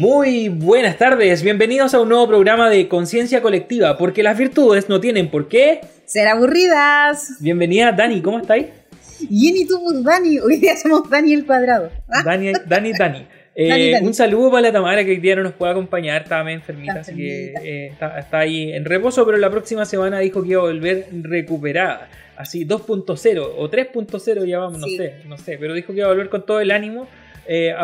[0.00, 4.98] Muy buenas tardes, bienvenidos a un nuevo programa de Conciencia Colectiva, porque las virtudes no
[4.98, 7.36] tienen por qué ser aburridas.
[7.38, 8.68] Bienvenida Dani, ¿cómo estáis?
[9.28, 10.38] Bien, ¿y tú, Dani?
[10.38, 11.90] Hoy día somos Dani el cuadrado.
[12.24, 13.26] Dani, Dani, Dani.
[13.62, 16.60] Eh, un saludo para la Tamara que hoy día no nos puede acompañar, estaba medio
[16.60, 20.62] enfermita, así que eh, está, ahí en reposo, pero la próxima semana dijo que iba
[20.62, 22.08] a volver recuperada.
[22.36, 26.10] Así 2.0 o 3.0 ya vamos, no sé, no sé, pero dijo que iba a
[26.10, 27.06] volver con todo el ánimo.
[27.52, 27.74] Eh,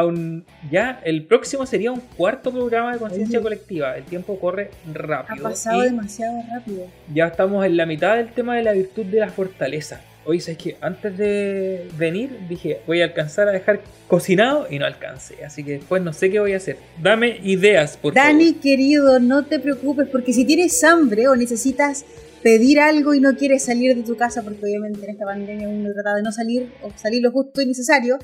[0.71, 3.97] ya el próximo sería un cuarto programa de conciencia colectiva.
[3.97, 5.45] El tiempo corre rápido.
[5.45, 6.87] Ha pasado demasiado rápido.
[7.13, 10.03] Ya estamos en la mitad del tema de la virtud de la fortaleza.
[10.25, 14.87] Oye, ¿sabes que Antes de venir dije, voy a alcanzar a dejar cocinado y no
[14.87, 15.45] alcancé.
[15.45, 16.77] Así que después no sé qué voy a hacer.
[17.03, 22.05] Dame ideas, por Dani, querido, no te preocupes, porque si tienes hambre o necesitas
[22.41, 25.93] pedir algo y no quieres salir de tu casa, porque obviamente en esta pandemia uno
[25.93, 28.21] trata de no salir o salir lo justo y necesario,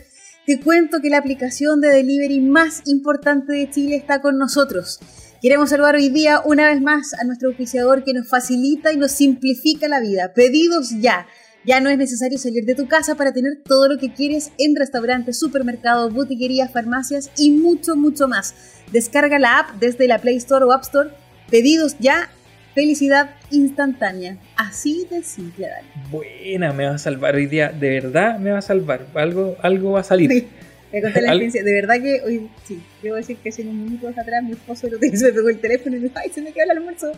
[0.46, 4.98] te cuento que la aplicación de delivery más importante de Chile está con nosotros.
[5.40, 9.12] Queremos saludar hoy día una vez más a nuestro oficiador que nos facilita y nos
[9.12, 10.32] simplifica la vida.
[10.34, 11.26] Pedidos ya
[11.64, 14.74] ya no es necesario salir de tu casa para tener todo lo que quieres en
[14.74, 18.54] restaurantes, supermercados, boutiquerías, farmacias y mucho, mucho más.
[18.90, 21.10] Descarga la app desde la Play Store o App Store.
[21.50, 22.30] Pedidos ya,
[22.74, 24.36] felicidad instantánea.
[24.56, 25.88] Así de simple, Dani.
[26.10, 27.70] Buena, me va a salvar hoy día.
[27.70, 29.06] De verdad me va a salvar.
[29.14, 30.30] Algo, algo va a salir.
[30.30, 30.48] Sí.
[30.92, 31.62] Me conté la experiencia.
[31.62, 34.98] De verdad que hoy, sí, debo decir que hace un minuto atrás mi esposo lo
[34.98, 37.12] tenía, se me pegó el teléfono y me dijo, ay, se me quedó el almuerzo.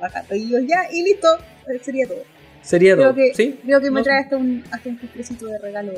[0.00, 1.28] Baja pedidos ya y listo.
[1.82, 2.24] Sería todo.
[2.62, 3.14] Sería creo todo.
[3.14, 3.58] Que, ¿Sí?
[3.64, 5.92] Creo que me trae hasta un, hasta un de regalo.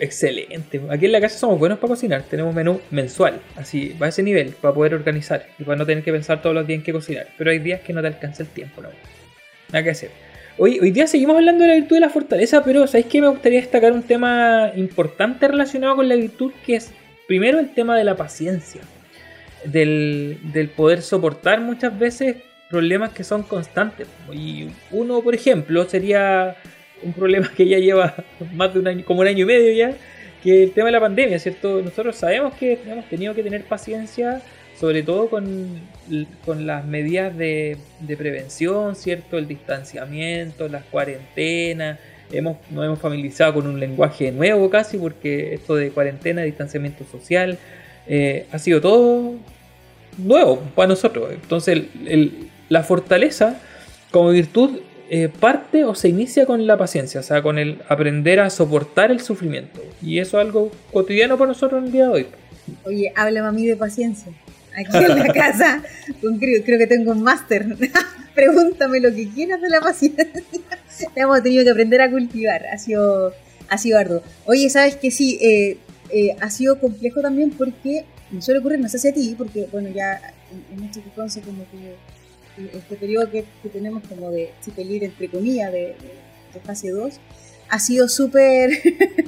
[0.00, 0.80] Excelente.
[0.90, 2.22] Aquí en la casa somos buenos para cocinar.
[2.22, 3.40] Tenemos menú mensual.
[3.56, 6.54] Así, va a ese nivel, para poder organizar y para no tener que pensar todos
[6.54, 7.28] los días en qué cocinar.
[7.38, 8.88] Pero hay días que no te alcanza el tiempo, no.
[9.68, 10.10] Nada que hacer.
[10.58, 13.20] Hoy, hoy día seguimos hablando de la virtud de la fortaleza, pero ¿sabéis qué?
[13.20, 16.92] Me gustaría destacar un tema importante relacionado con la virtud, que es
[17.26, 18.82] primero el tema de la paciencia.
[19.64, 22.36] Del, del poder soportar muchas veces
[22.68, 24.08] problemas que son constantes.
[24.32, 26.56] Y uno, por ejemplo, sería
[27.02, 28.14] un problema que ya lleva
[28.54, 29.94] más de un año, como un año y medio ya,
[30.42, 31.80] que el tema de la pandemia, ¿cierto?
[31.82, 34.42] Nosotros sabemos que hemos tenido que tener paciencia,
[34.78, 35.80] sobre todo con,
[36.44, 39.38] con las medidas de, de, prevención, ¿cierto?
[39.38, 41.98] El distanciamiento, las cuarentenas.
[42.32, 47.58] Hemos, nos hemos familiarizado con un lenguaje nuevo casi, porque esto de cuarentena, distanciamiento social,
[48.08, 49.34] eh, ha sido todo
[50.18, 51.30] nuevo para nosotros.
[51.32, 51.82] Entonces,
[52.68, 53.60] la fortaleza
[54.10, 54.80] como virtud
[55.14, 59.10] eh, parte o se inicia con la paciencia, o sea, con el aprender a soportar
[59.10, 59.82] el sufrimiento.
[60.00, 62.26] Y eso es algo cotidiano para nosotros en el día de hoy.
[62.84, 64.32] Oye, háblame a mí de paciencia.
[64.74, 65.82] Aquí en la casa,
[66.40, 67.66] creo, creo que tengo un máster.
[68.34, 70.26] Pregúntame lo que quieras de la paciencia.
[71.14, 72.64] hemos tenido que aprender a cultivar.
[72.68, 73.34] Ha sido,
[73.68, 74.22] ha sido arduo.
[74.46, 75.76] Oye, sabes que sí, eh,
[76.08, 79.68] eh, ha sido complejo también porque me suele ocurrir, no sé si a ti, porque
[79.70, 80.22] bueno, ya
[80.74, 81.96] en, este caso como que
[82.56, 85.96] este periodo que, tenemos como de chipelir, entre comillas, de,
[86.52, 87.18] de, fase 2,
[87.68, 88.70] ha sido súper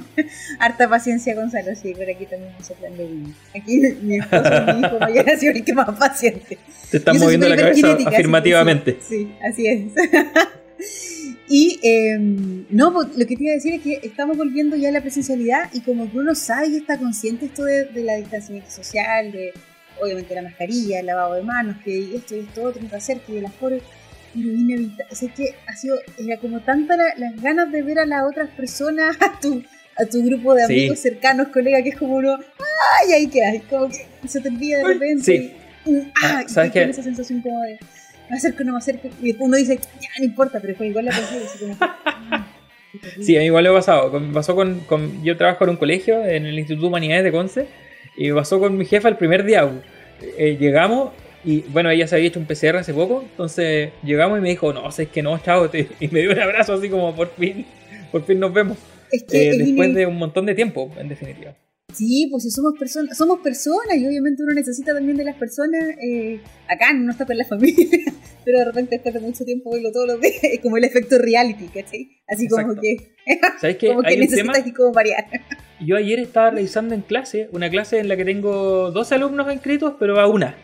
[0.59, 1.75] harta paciencia, Gonzalo.
[1.75, 3.33] Sí, pero aquí también me soplan de vino.
[3.55, 6.57] Aquí mi esposo mi hijo mayor ha sido el que más paciente.
[6.91, 8.99] Te están moviendo la cabeza afirmativamente.
[9.01, 9.91] Sí, así es.
[11.49, 14.91] y em, no, lo que te iba a decir es que estamos volviendo ya a
[14.91, 18.69] la presencialidad y como que uno sabe y está consciente esto de, de la distanciamiento
[18.69, 19.53] social, de
[20.01, 23.41] obviamente la mascarilla, el lavado de manos, que esto y esto otro, que hacer, que
[23.41, 23.83] las pobres,
[24.33, 25.05] pero inevitable.
[25.11, 28.49] O sea, que ha sido, era como tanta las ganas de ver a las otras
[28.51, 29.63] personas, a tu,
[29.97, 32.37] a tu grupo de amigos cercanos, colegas, que es como uno,
[33.01, 33.13] ¡ay!
[33.13, 35.23] Ahí quedas, como que se te olvida de repente.
[35.23, 35.53] Sí.
[35.85, 36.41] Y, ¡ah!
[36.41, 37.79] ah ¿sabes esa sensación como de,
[38.29, 41.11] me acerco, no me acerco, y uno dice, ya, no importa, pero después igual la
[41.11, 42.47] pensé, así como, ah,
[43.21, 44.11] Sí, a mí igual me ha pasado.
[44.33, 47.67] Pasó con, con, Yo trabajo en un colegio, en el Instituto de Humanidades de Conce,
[48.17, 49.69] y me pasó con mi jefa el primer día.
[50.37, 51.11] Eh, llegamos
[51.43, 54.73] y bueno, ella se había hecho un PCR hace poco, entonces llegamos y me dijo,
[54.73, 57.65] no, sé que no, chao, y me dio un abrazo así como por fin,
[58.11, 58.77] por fin nos vemos.
[59.11, 61.53] Eh, después de un montón de tiempo, en definitiva.
[61.95, 65.81] Sí, pues si somos personas, somos personas y obviamente uno necesita también de las personas.
[66.01, 67.87] Eh, acá no está con la familia,
[68.45, 71.17] pero de repente después de mucho tiempo verlo todos los días, es como el efecto
[71.17, 72.09] reality, ¿cachai?
[72.27, 72.97] Así como que,
[73.61, 75.25] ¿Sabes que, como que necesitas y como variar.
[75.79, 79.93] Yo ayer estaba revisando en clase, una clase en la que tengo dos alumnos inscritos,
[79.97, 80.57] pero va una.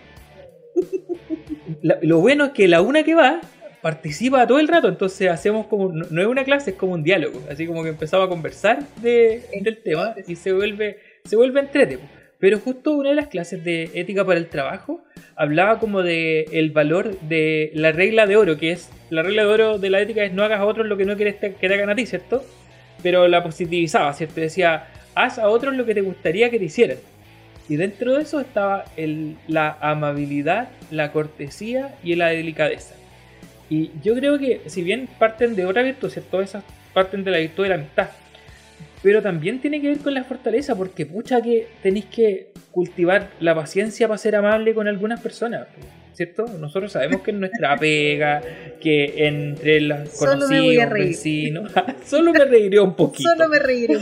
[1.82, 3.40] lo bueno es que la una que va
[3.82, 7.42] participa todo el rato, entonces hacemos como, no, es una clase, es como un diálogo,
[7.50, 12.00] así como que empezaba a conversar de, del tema y se vuelve se vuelve entrete.
[12.40, 15.04] Pero justo una de las clases de ética para el trabajo
[15.36, 19.48] hablaba como de el valor de la regla de oro, que es la regla de
[19.50, 21.74] oro de la ética es no hagas a otros lo que no quieres que te
[21.74, 22.44] hagan a ti, ¿cierto?
[23.04, 24.42] Pero la positivizaba, ¿cierto?
[24.42, 26.98] Decía, haz a otros lo que te gustaría que te hicieran.
[27.70, 32.96] Y dentro de eso estaba el, la amabilidad, la cortesía y la delicadeza.
[33.70, 36.42] Y yo creo que si bien parten de otra virtud, ¿cierto?
[36.42, 36.64] Esas
[36.94, 38.10] parten de la virtud de la amistad.
[39.04, 43.56] Pero también tiene que ver con la fortaleza, porque pucha que tenéis que cultivar la
[43.56, 45.68] paciencia para ser amable con algunas personas.
[46.14, 46.46] ¿Cierto?
[46.60, 48.42] Nosotros sabemos que en nuestra pega,
[48.82, 51.72] que entre los conocidos, vecinos,
[52.06, 53.30] solo me reiré un poquito.
[53.30, 53.98] Solo me reiré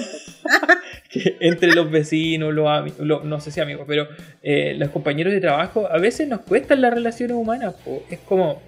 [1.39, 4.07] entre los vecinos, los amigos, no sé si amigos, pero
[4.41, 7.75] eh, los compañeros de trabajo, a veces nos cuestan las relaciones humanas.
[8.09, 8.61] Es como,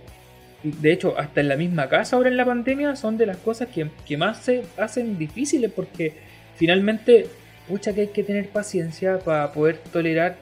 [0.63, 3.67] de hecho, hasta en la misma casa ahora en la pandemia son de las cosas
[3.69, 6.13] que, que más se hacen difíciles porque
[6.55, 7.27] finalmente,
[7.67, 10.35] mucha que hay que tener paciencia para poder tolerar,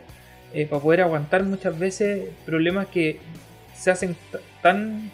[0.53, 3.19] eh, para poder aguantar muchas veces problemas que
[3.73, 4.15] se hacen
[4.61, 5.11] tan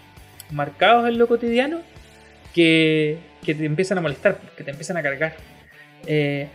[0.51, 1.81] marcados en lo cotidiano
[2.53, 5.35] que, que te empiezan a molestar, que te empiezan a cargar.
[6.07, 6.47] Eh,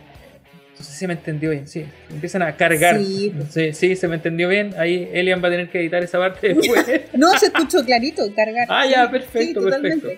[0.81, 1.85] no sé si me entendió bien, sí.
[2.09, 2.97] Empiezan a cargar.
[2.97, 3.31] Sí,
[3.71, 4.73] sí, se me entendió bien.
[4.79, 7.01] Ahí Elian va a tener que editar esa parte después.
[7.13, 8.65] no, se escuchó clarito, cargar.
[8.67, 10.09] Ah, ya, perfecto, perfecto.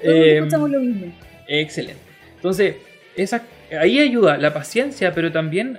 [0.00, 1.12] Eh, escuchamos lo mismo.
[1.48, 2.00] Excelente.
[2.36, 2.76] Entonces,
[3.16, 3.42] esa,
[3.76, 5.78] ahí ayuda la paciencia, pero también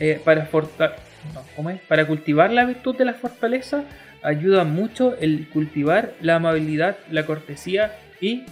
[0.00, 3.84] eh, para, no, para cultivar la virtud de la fortaleza,
[4.20, 8.42] ayuda mucho el cultivar la amabilidad, la cortesía y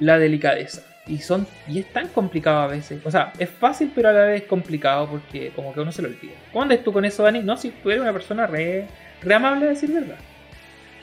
[0.00, 3.00] la delicadeza y son y es tan complicado a veces.
[3.04, 6.08] O sea, es fácil pero a la vez complicado porque como que uno se lo
[6.08, 6.34] olvida.
[6.52, 7.42] ¿Cómo andas tú con eso, Dani?
[7.42, 8.86] No, si tú eres una persona re,
[9.32, 10.18] amable a decir verdad.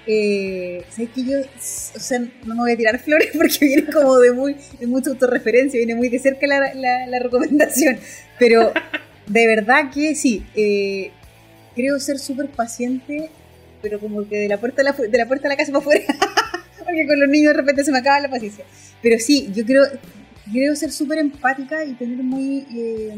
[0.06, 4.18] Eh, ¿Sabes que yo, o sea, no me voy a tirar flores porque viene como
[4.18, 7.98] de muy, de mucha autorreferencia, viene muy de cerca la, la, recomendación,
[8.38, 8.74] pero
[9.28, 11.12] de verdad que sí, eh,
[11.74, 13.30] creo ser súper paciente,
[13.82, 15.80] pero como que de la puerta de la, de la puerta de la casa para
[15.80, 16.06] afuera,
[16.84, 18.66] porque con los niños de repente se me acaba la paciencia.
[19.04, 19.84] Pero sí, yo creo,
[20.52, 23.14] creo ser súper empática y tener muy eh,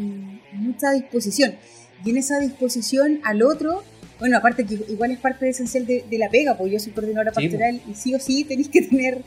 [0.51, 1.55] mucha disposición.
[2.03, 3.83] Y en esa disposición al otro,
[4.19, 7.81] bueno, aparte que igual es parte esencial de, la pega, porque yo soy coordinadora pastoral
[7.87, 9.21] y sí o sí tenéis que tener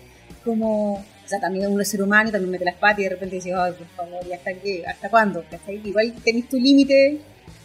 [0.44, 3.37] como, o sea, también uno es ser humano, también mete las patas y de repente
[3.37, 4.84] dices, ay, por favor, ¿y hasta qué?
[4.87, 5.44] ¿Hasta cuándo?
[5.84, 7.20] Igual tenéis tu límite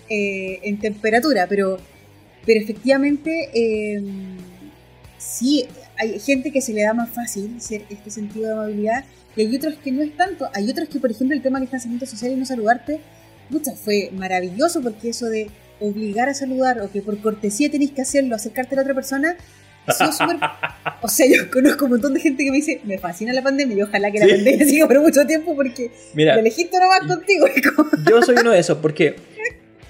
[0.08, 1.78] eh, en temperatura, pero,
[2.46, 4.04] pero efectivamente eh,
[5.18, 5.66] sí
[5.98, 9.06] hay gente que se le da más fácil ser este sentido de amabilidad
[9.36, 10.48] y hay otros que no es tanto.
[10.54, 13.00] Hay otros que, por ejemplo, el tema del distanciamiento social y no saludarte,
[13.50, 15.50] pucha, fue maravilloso porque eso de
[15.80, 19.36] obligar a saludar o que por cortesía tenéis que hacerlo, acercarte a la otra persona,
[19.88, 20.38] súper...
[21.02, 23.76] O sea, yo conozco un montón de gente que me dice, me fascina la pandemia
[23.76, 27.06] y ojalá que la pandemia siga por mucho tiempo porque Mira, el Egipto no va
[27.06, 27.46] contigo.
[28.10, 29.16] Yo soy uno de esos porque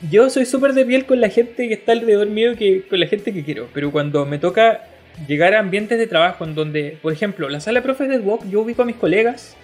[0.10, 3.08] yo soy súper de piel con la gente que está alrededor mío que con la
[3.08, 4.84] gente que quiero, pero cuando me toca
[5.28, 8.50] llegar a ambientes de trabajo en donde, por ejemplo, la sala de profes del WOC,
[8.50, 9.56] yo ubico a mis colegas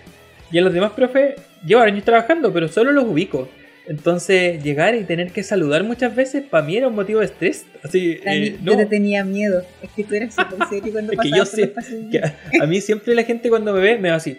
[0.51, 1.36] y a los demás profes
[1.66, 3.50] llevo años trabajando, pero solo los ubico.
[3.88, 7.66] Entonces, llegar y tener que saludar muchas veces para mí era un motivo de estrés.
[7.84, 8.74] Así, eh, no.
[8.74, 9.63] Yo te tenía miedo.
[9.81, 11.74] Es que tú eras súper serio cuando es que yo sé
[12.12, 12.22] que
[12.62, 14.38] a, mí siempre la gente cuando me ve me va así.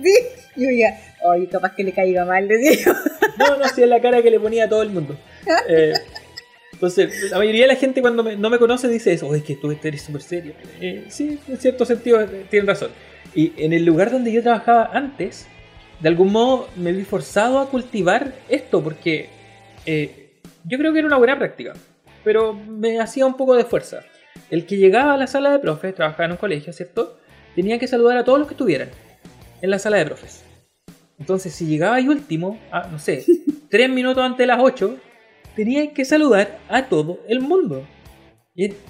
[0.00, 0.14] Sí,
[0.54, 2.94] yo ya, oye, capaz que le caiga mal, decía
[3.38, 5.18] No, no, así es la cara que le ponía a todo el mundo.
[5.68, 5.94] Eh,
[6.78, 9.76] entonces, la mayoría de la gente cuando no me conoce dice eso, es que tú
[9.82, 10.52] eres súper serio.
[10.80, 12.90] Eh, sí, en cierto sentido eh, tienen razón.
[13.34, 15.48] Y en el lugar donde yo trabajaba antes,
[15.98, 19.28] de algún modo me vi forzado a cultivar esto, porque
[19.86, 21.74] eh, yo creo que era una buena práctica,
[22.22, 24.04] pero me hacía un poco de fuerza.
[24.48, 27.18] El que llegaba a la sala de profes, trabajaba en un colegio, ¿cierto?
[27.56, 28.90] Tenía que saludar a todos los que estuvieran
[29.60, 30.44] en la sala de profes.
[31.18, 33.24] Entonces, si llegaba y último, a, no sé,
[33.68, 34.96] tres minutos antes de las 8,
[35.58, 37.84] teníais que saludar a todo el mundo.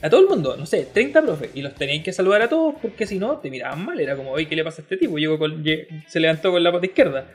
[0.02, 1.50] A todo el mundo, no sé, 30 profes.
[1.54, 3.98] Y los teníais que saludar a todos porque si no te miraban mal.
[3.98, 5.16] Era como, oye, ¿qué le pasa a este tipo?
[5.16, 5.64] Llegó con,
[6.06, 7.26] se levantó con la pata izquierda.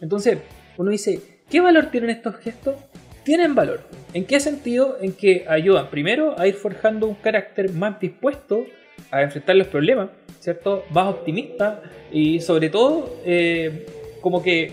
[0.00, 0.38] Entonces,
[0.76, 2.74] uno dice, ¿qué valor tienen estos gestos?
[3.22, 3.80] Tienen valor.
[4.12, 4.98] ¿En qué sentido?
[5.00, 8.66] En que ayudan primero a ir forjando un carácter más dispuesto
[9.12, 10.84] a enfrentar los problemas, ¿cierto?
[10.90, 11.80] Más optimista
[12.10, 13.86] y sobre todo, eh,
[14.20, 14.72] como que...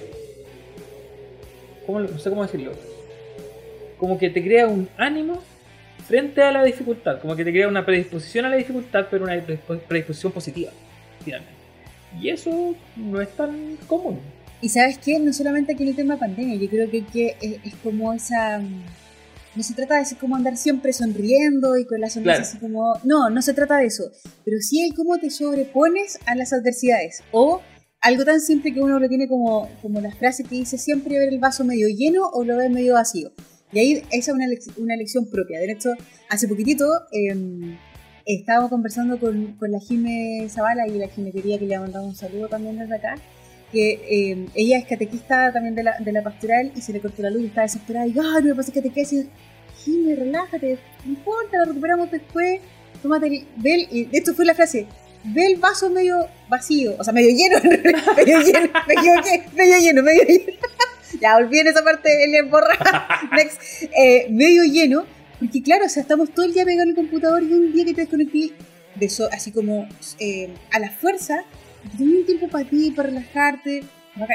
[1.86, 2.97] ¿cómo, no sé cómo decirlo
[3.98, 5.42] como que te crea un ánimo
[6.08, 9.42] frente a la dificultad, como que te crea una predisposición a la dificultad, pero una
[9.88, 10.72] predisposición positiva,
[11.24, 11.58] finalmente.
[12.22, 14.20] Y eso no es tan común.
[14.62, 17.76] Y sabes qué, no solamente aquí en el tema de pandemia, yo creo que, es,
[17.84, 18.60] como esa...
[18.60, 22.94] No se trata de ser como andar siempre sonriendo y con la sonrisa así como...
[23.04, 24.04] No, no se trata de eso.
[24.46, 27.24] Pero sí hay cómo te sobrepones a las adversidades.
[27.32, 27.62] O
[28.02, 31.30] algo tan simple que uno lo tiene como, como la frase que dice siempre ver
[31.30, 33.32] el vaso medio lleno o lo ve medio vacío.
[33.72, 34.46] Y ahí esa es una,
[34.78, 35.60] una elección propia.
[35.60, 35.90] De hecho,
[36.30, 37.78] hace poquitito eh,
[38.26, 42.16] estábamos conversando con, con la Jime Zavala y la Jime quería que le mandaba un
[42.16, 43.16] saludo también desde acá.
[43.72, 47.22] que eh, ella es catequista también de la, de la pastoral y se le cortó
[47.22, 49.28] la luz y está desesperada y ay, me pasa catequesis.
[49.84, 52.60] Jimmy, relájate, no importa, la recuperamos después.
[53.02, 54.88] Tómate el, ve y esto fue la frase,
[55.24, 57.58] ve el vaso medio vacío, o sea, medio lleno,
[58.18, 60.44] medio lleno, me equivoqué, medio lleno, medio lleno.
[61.22, 62.78] ya, olvidé esa parte, el borra.
[63.32, 63.62] Next.
[63.98, 65.06] Eh, medio lleno,
[65.40, 67.94] porque claro, o sea, estamos todo el día pegando el computador y un día que
[67.94, 68.52] te desconecté
[68.96, 69.88] de eso, así como
[70.20, 71.44] eh, a la fuerza,
[71.96, 73.84] tienes un tiempo para ti, para relajarte.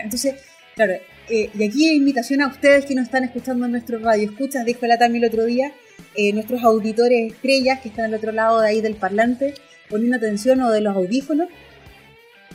[0.05, 0.37] Entonces,
[0.77, 0.95] claro,
[1.29, 4.31] eh, y aquí invitación a ustedes que nos están escuchando en nuestro radio.
[4.31, 5.73] Escuchas, dijo la Tami el otro día,
[6.15, 9.55] eh, nuestros auditores estrellas que están al otro lado de ahí del parlante,
[9.89, 11.49] poniendo atención o de los audífonos.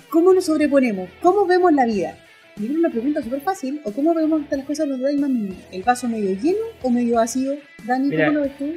[0.09, 1.09] ¿Cómo nos sobreponemos?
[1.21, 2.17] ¿Cómo vemos la vida?
[2.59, 3.81] Y es una pregunta súper fácil.
[3.83, 5.29] ¿O cómo vemos las cosas los dos más
[5.71, 7.53] ¿El vaso medio lleno o medio vacío?
[7.83, 8.75] Dani, ¿cómo lo ves tú?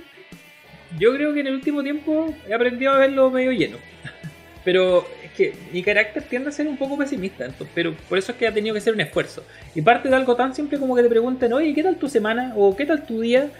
[0.98, 3.78] Yo creo que en el último tiempo he aprendido a verlo medio lleno.
[4.64, 8.38] Pero es que mi carácter tiende a ser un poco pesimista, pero por eso es
[8.38, 9.42] que ha tenido que ser un esfuerzo.
[9.74, 12.52] Y parte de algo tan simple como que te pregunten, oye, ¿qué tal tu semana?
[12.56, 13.50] ¿O qué tal tu día?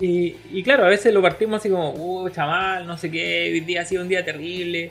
[0.00, 3.82] Y, claro, a veces lo partimos así como, uh, chaval, no sé qué, hoy día
[3.82, 4.90] ha sido un día terrible.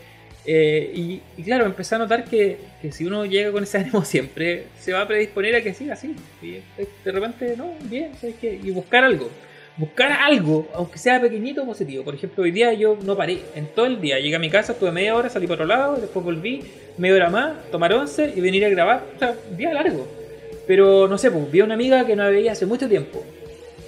[0.50, 4.68] Eh, y, claro, empecé a notar que, que, si uno llega con ese ánimo siempre,
[4.80, 6.16] se va a predisponer a que siga así.
[6.42, 6.62] Y
[7.04, 8.12] de repente, no, bien.
[8.42, 9.30] Y buscar algo
[9.77, 12.04] buscar algo, aunque sea pequeñito positivo.
[12.04, 14.20] Por ejemplo, hoy día yo no paré en todo el día.
[14.20, 16.63] Llegué a mi casa, estuve media hora, salí por otro lado, después volví,
[16.98, 19.04] media hora más, tomar once y venir a grabar.
[19.16, 20.08] O sea, día largo.
[20.66, 23.24] Pero no sé, pues vi a una amiga que no veía hace mucho tiempo.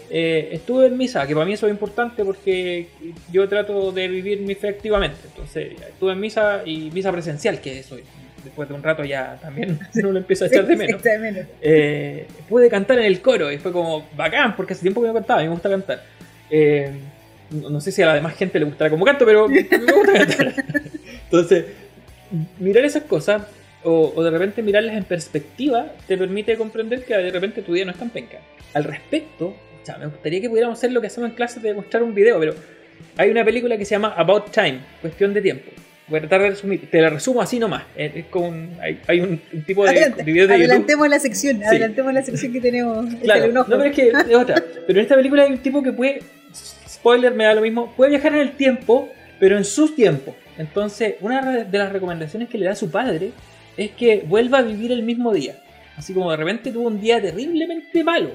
[0.09, 2.87] Eh, estuve en misa, que para mí eso es importante porque
[3.31, 5.19] yo trato de vivir mi fe activamente.
[5.25, 7.97] Entonces, estuve en misa y misa presencial, que es eso
[8.43, 11.01] después de un rato ya también uno lo empieza a echar de menos.
[11.61, 15.13] Eh, pude cantar en el coro y fue como bacán, porque hace tiempo que no
[15.13, 16.03] cantaba, a mí me gusta cantar.
[16.49, 16.91] Eh,
[17.51, 20.53] no sé si a la demás gente le gustará como canto, pero me gusta cantar.
[21.25, 21.65] Entonces,
[22.59, 23.43] mirar esas cosas
[23.83, 27.91] o, de repente mirarlas en perspectiva te permite comprender que de repente tu día no
[27.91, 28.39] es tan penca.
[28.73, 29.55] Al respecto,
[29.99, 32.55] me gustaría que pudiéramos hacer lo que hacemos en clase de mostrar un video, pero
[33.17, 35.71] hay una película que se llama About Time, cuestión de tiempo
[36.09, 37.83] voy a tratar de resumir, te la resumo así nomás.
[37.95, 38.51] Es como
[39.07, 43.05] hay, un, tipo de, Adelante, de de Adelantemos la sección, adelantemos la sección que tenemos.
[43.21, 44.63] Claro, no, pero es que es otra.
[44.87, 46.21] Pero en esta película hay un tipo que puede,
[46.87, 49.09] spoiler, me da lo mismo, puede viajar en el tiempo,
[49.39, 50.35] pero en sus tiempos.
[50.57, 53.31] Entonces, una de las recomendaciones que le da su padre
[53.77, 55.55] es que vuelva a vivir el mismo día.
[55.95, 58.31] Así como de repente tuvo un día terriblemente malo.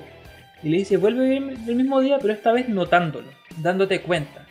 [0.64, 3.28] Y le dice, vuelve el mismo día, pero esta vez notándolo,
[3.58, 4.44] dándote cuenta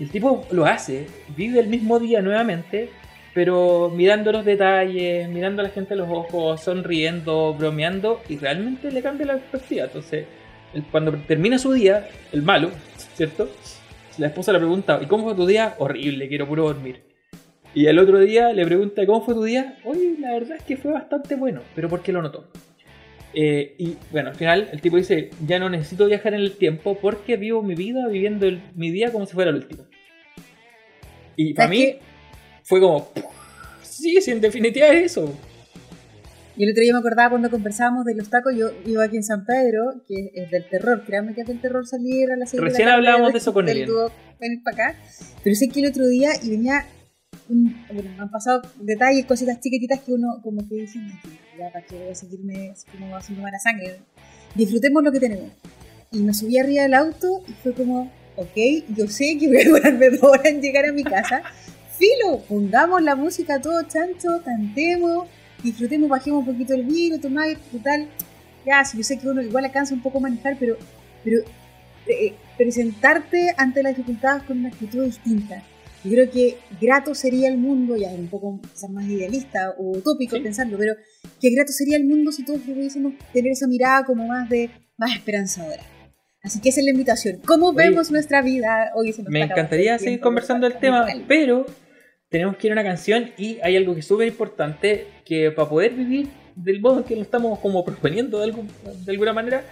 [0.00, 2.88] el tipo lo hace, vive el mismo día nuevamente,
[3.34, 8.90] pero mirando los detalles, mirando a la gente a los ojos, sonriendo, bromeando, y realmente
[8.90, 9.84] le cambia la perspectiva.
[9.84, 10.24] Entonces,
[10.90, 12.70] cuando termina su día, el malo,
[13.14, 13.50] ¿cierto?
[14.16, 15.74] La esposa le pregunta, ¿y cómo fue tu día?
[15.78, 17.02] Horrible, quiero puro dormir.
[17.74, 19.76] Y el otro día le pregunta, ¿cómo fue tu día?
[19.84, 22.48] Oye, la verdad es que fue bastante bueno, pero ¿por qué lo notó?
[23.32, 26.98] Eh, y bueno, al final el tipo dice, ya no necesito viajar en el tiempo
[27.00, 29.84] porque vivo mi vida viviendo mi día como si fuera el último.
[31.36, 31.96] Y para mí
[32.64, 33.08] fue como,
[33.82, 35.32] sí, sí, en definitiva es eso.
[36.56, 39.22] Y el otro día me acordaba cuando conversábamos de los tacos, yo iba aquí en
[39.22, 42.66] San Pedro, que es del terror, créanme que es del terror salir a la serie
[42.66, 43.88] Recién hablábamos de eso con él.
[44.38, 44.98] venir para acá.
[45.42, 46.84] Pero sé que el otro día y venía,
[47.48, 50.98] bueno, me han pasado detalles, cositas chiquititas que uno como que dice,
[51.60, 54.00] ya para que voy a seguirme como haciendo mala sangre.
[54.54, 55.50] Disfrutemos lo que tenemos.
[56.10, 58.56] Y me subí arriba del auto y fue como, ok,
[58.96, 61.42] yo sé que voy a demorarme dos horas en llegar a mi casa.
[61.98, 65.28] Filo, pongamos la música todo chancho, cantemos,
[65.62, 68.08] disfrutemos, bajemos un poquito el vino, tomar, total.
[68.64, 70.78] Ya, yo sé que uno igual alcanza un poco a manejar, pero,
[71.22, 71.42] pero
[72.06, 75.62] eh, presentarte ante las dificultades con una actitud distinta.
[76.02, 80.78] Yo creo que grato sería el mundo, ya un poco más idealista o utópico pensarlo,
[80.78, 80.94] pero
[81.40, 85.14] que grato sería el mundo si todos pudiésemos tener esa mirada como más de más
[85.14, 85.82] esperanzadora.
[86.42, 87.40] Así que esa es la invitación.
[87.44, 88.92] ¿Cómo vemos nuestra vida?
[88.94, 91.66] Hoy me encantaría seguir conversando el tema, pero
[92.30, 95.68] tenemos que ir a una canción y hay algo que es súper importante, que para
[95.68, 99.64] poder vivir del modo que lo estamos como proponiendo de, de alguna manera,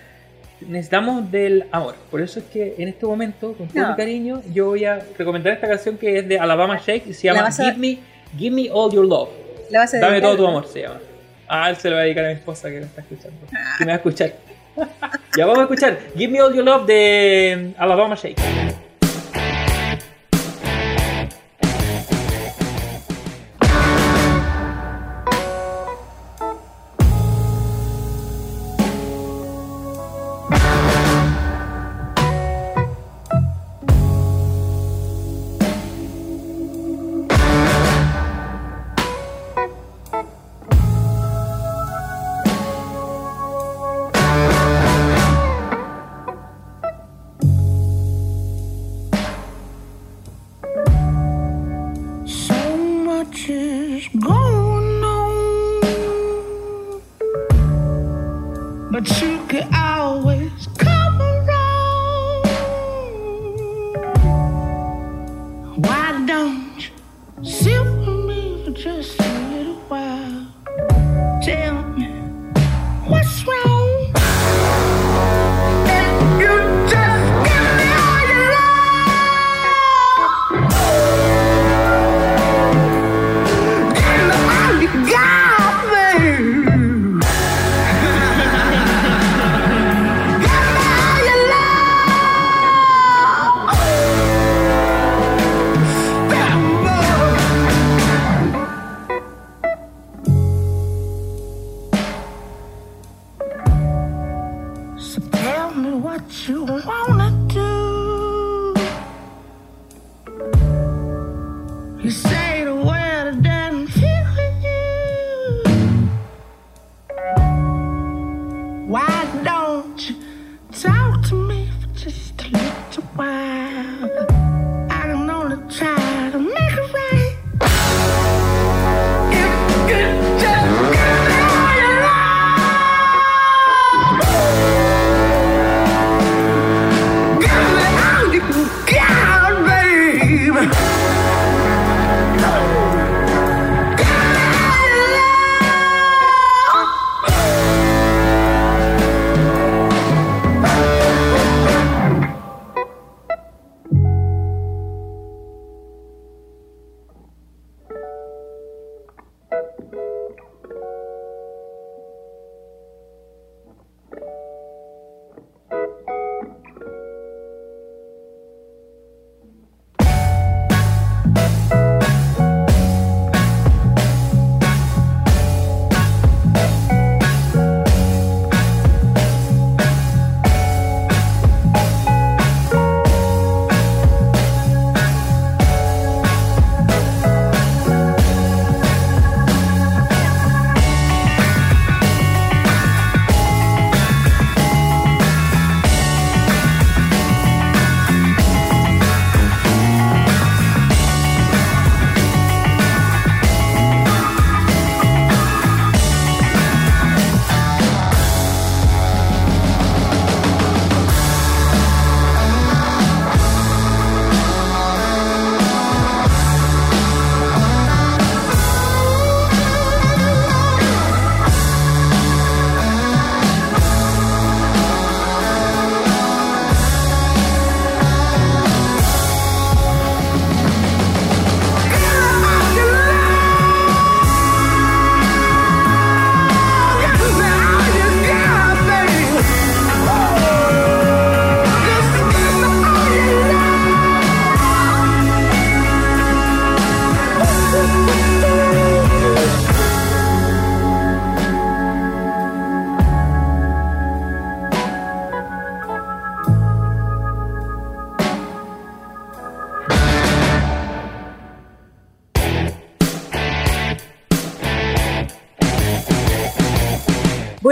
[0.67, 1.95] necesitamos del amor.
[2.11, 5.53] Por eso es que en este momento, con todo mi cariño, yo voy a recomendar
[5.53, 7.99] esta canción que es de Alabama Shake y se llama Give, me,
[8.37, 9.31] Give Me All Your Love.
[9.71, 11.01] Dame todo tu amor, se llama.
[11.47, 13.37] Ah, él se lo va a dedicar a mi esposa que lo está escuchando.
[13.79, 14.33] Que me va a escuchar.
[15.37, 18.39] ya vamos a escuchar Give Me All Your Love de Alabama Shake.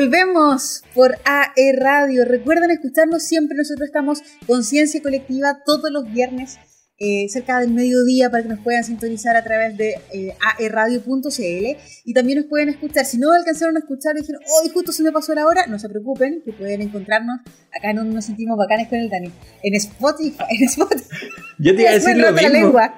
[0.06, 2.24] Volvemos por AE Radio.
[2.24, 3.56] Recuerden escucharnos siempre.
[3.56, 6.60] Nosotros estamos Conciencia Colectiva todos los viernes
[6.96, 12.14] eh, cerca del mediodía para que nos puedan sintonizar a través de eh, aeradio.cl y
[12.14, 13.04] también nos pueden escuchar.
[13.04, 15.76] Si no alcanzaron a escuchar y dijeron, hoy justo se me pasó la hora, no
[15.76, 17.40] se preocupen, que pueden encontrarnos
[17.76, 19.32] acá en donde nos sentimos bacanes con el Dani.
[19.64, 20.44] En Spotify.
[20.50, 21.26] En Spotify.
[21.58, 22.48] Yo te iba a decir Me lo mismo.
[22.50, 22.94] lengua.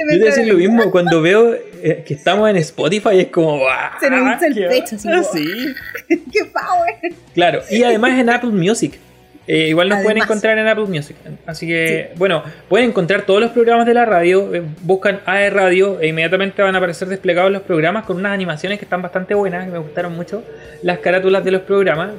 [0.00, 2.14] Se me Yo te iba a enredó decir la lo mismo cuando veo eh, que
[2.14, 3.90] estamos en Spotify es como ¡guau!
[4.00, 5.08] Se nos hincha el qué- pecho, sí.
[6.08, 7.14] ¡Qué power!
[7.34, 8.98] Claro, y además en Apple Music.
[9.46, 11.16] Eh, igual nos pueden encontrar en Apple Music.
[11.44, 14.54] Así que, bueno, pueden encontrar todos los programas de la radio.
[14.54, 18.78] eh, buscan AE Radio e inmediatamente van a aparecer desplegados los programas con unas animaciones
[18.78, 20.44] que están bastante buenas, que me gustaron mucho.
[20.82, 22.10] Las carátulas de los programas.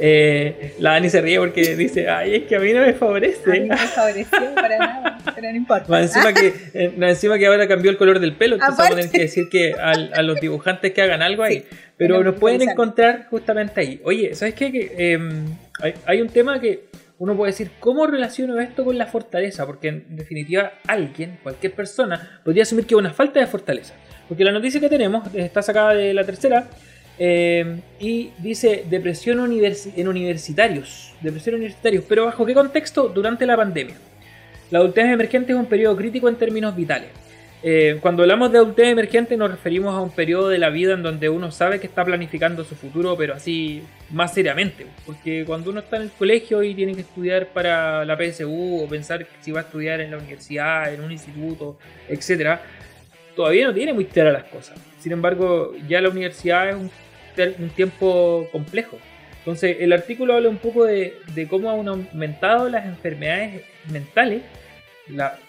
[0.00, 2.92] Eh, la Dani se ríe porque dice, ay, es que a mí no me A
[2.92, 3.60] mí favorece.
[3.60, 5.86] no me favoreció para nada, pero no importa.
[5.88, 8.86] Más encima, que, eh, más encima que ahora cambió el color del pelo, entonces vamos
[8.92, 9.18] a tener Aparte.
[9.18, 11.60] que decir que al- a, los dibujantes que hagan algo ahí.
[11.60, 11.64] Sí,
[11.96, 14.00] Pero nos pueden encontrar justamente ahí.
[14.04, 14.70] Oye, ¿sabes qué?
[14.70, 15.18] Que, eh,
[15.82, 16.84] hay, hay un tema que
[17.18, 19.66] uno puede decir, ¿cómo relaciono esto con la fortaleza?
[19.66, 23.94] Porque en definitiva alguien, cualquier persona, podría asumir que es una falta de fortaleza.
[24.28, 26.68] Porque la noticia que tenemos está sacada de la tercera
[27.18, 31.12] eh, y dice depresión universi- en universitarios.
[31.20, 32.04] Depresión universitarios.
[32.08, 33.08] Pero ¿bajo qué contexto?
[33.08, 33.96] Durante la pandemia.
[34.70, 37.08] La adultez emergente es un periodo crítico en términos vitales.
[37.60, 41.02] Eh, cuando hablamos de adultez emergente nos referimos a un periodo de la vida en
[41.02, 44.86] donde uno sabe que está planificando su futuro, pero así más seriamente.
[45.04, 48.88] Porque cuando uno está en el colegio y tiene que estudiar para la PSU o
[48.88, 51.78] pensar si va a estudiar en la universidad, en un instituto,
[52.08, 52.60] etc.,
[53.34, 54.78] todavía no tiene muy claras las cosas.
[55.00, 56.90] Sin embargo, ya la universidad es un,
[57.58, 58.98] un tiempo complejo.
[59.38, 64.42] Entonces, el artículo habla un poco de, de cómo han aumentado las enfermedades mentales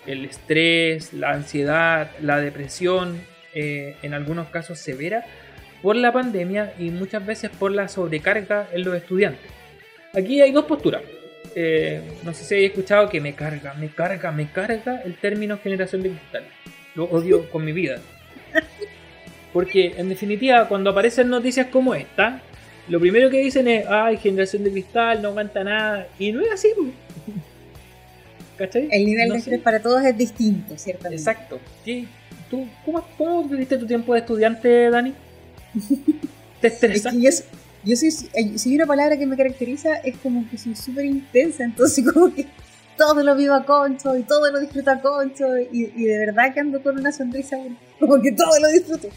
[0.05, 3.19] el estrés, la ansiedad, la depresión,
[3.53, 5.25] eh, en algunos casos severa,
[5.81, 9.51] por la pandemia y muchas veces por la sobrecarga en los estudiantes.
[10.13, 11.01] Aquí hay dos posturas.
[11.55, 15.57] Eh, no sé si habéis escuchado que me carga, me carga, me carga el término
[15.57, 16.43] generación de cristal.
[16.95, 17.99] Lo odio con mi vida.
[19.53, 22.41] Porque en definitiva, cuando aparecen noticias como esta,
[22.87, 26.07] lo primero que dicen es, ay, generación de cristal, no aguanta nada.
[26.17, 26.69] Y no es así.
[28.59, 31.07] El nivel de estrés para todos es distinto, ¿cierto?
[31.07, 31.59] Exacto.
[32.49, 35.13] ¿Tú, cómo, ¿Cómo viviste tu tiempo de estudiante, Dani?
[36.61, 37.15] ¿Te estresas?
[37.15, 41.63] yo, soy, si hay una palabra que me caracteriza, es como que soy súper intensa,
[41.63, 42.47] entonces como que
[42.99, 46.59] todo lo vivo a concho y todo lo disfruto a concho y, de verdad que
[46.59, 47.57] ando con una sonrisa
[47.99, 49.07] como que todo lo disfruto.